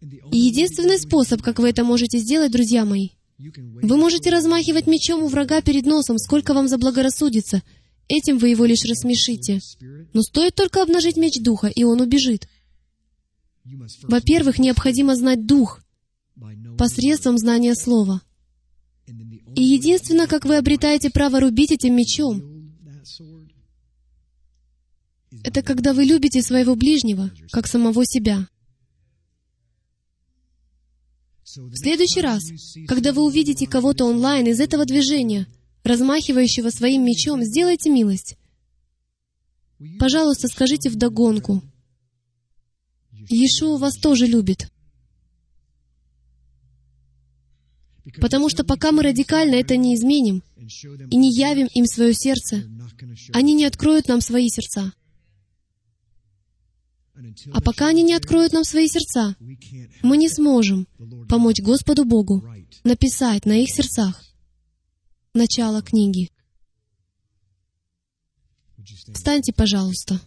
[0.00, 5.28] И единственный способ, как вы это можете сделать, друзья мои, вы можете размахивать мечом у
[5.28, 7.62] врага перед носом, сколько вам заблагорассудится.
[8.08, 9.60] Этим вы его лишь рассмешите.
[10.12, 12.48] Но стоит только обнажить меч Духа, и он убежит.
[14.02, 15.80] Во-первых, необходимо знать Дух
[16.76, 18.22] посредством знания Слова.
[19.54, 22.57] И единственное, как вы обретаете право рубить этим мечом,
[25.44, 28.48] это когда вы любите своего ближнего, как самого себя.
[31.44, 32.42] В следующий раз,
[32.86, 35.46] когда вы увидите кого-то онлайн из этого движения,
[35.82, 38.36] размахивающего своим мечом, сделайте милость.
[39.98, 41.62] Пожалуйста, скажите вдогонку.
[43.30, 44.70] Иешуа вас тоже любит.
[48.20, 50.42] Потому что пока мы радикально это не изменим
[51.10, 52.64] и не явим им свое сердце,
[53.32, 54.92] они не откроют нам свои сердца.
[57.52, 59.36] А пока они не откроют нам свои сердца,
[60.02, 60.86] мы не сможем
[61.28, 62.44] помочь Господу Богу
[62.84, 64.22] написать на их сердцах
[65.34, 66.30] начало книги.
[69.12, 70.20] Встаньте, пожалуйста.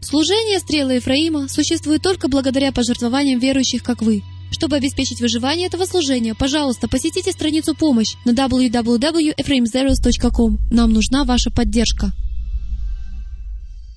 [0.00, 4.22] Служение стрелы Ефраима существует только благодаря пожертвованиям верующих, как вы.
[4.52, 10.58] Чтобы обеспечить выживание этого служения, пожалуйста, посетите страницу «Помощь» на www.ephraimzeros.com.
[10.70, 12.12] Нам нужна ваша поддержка.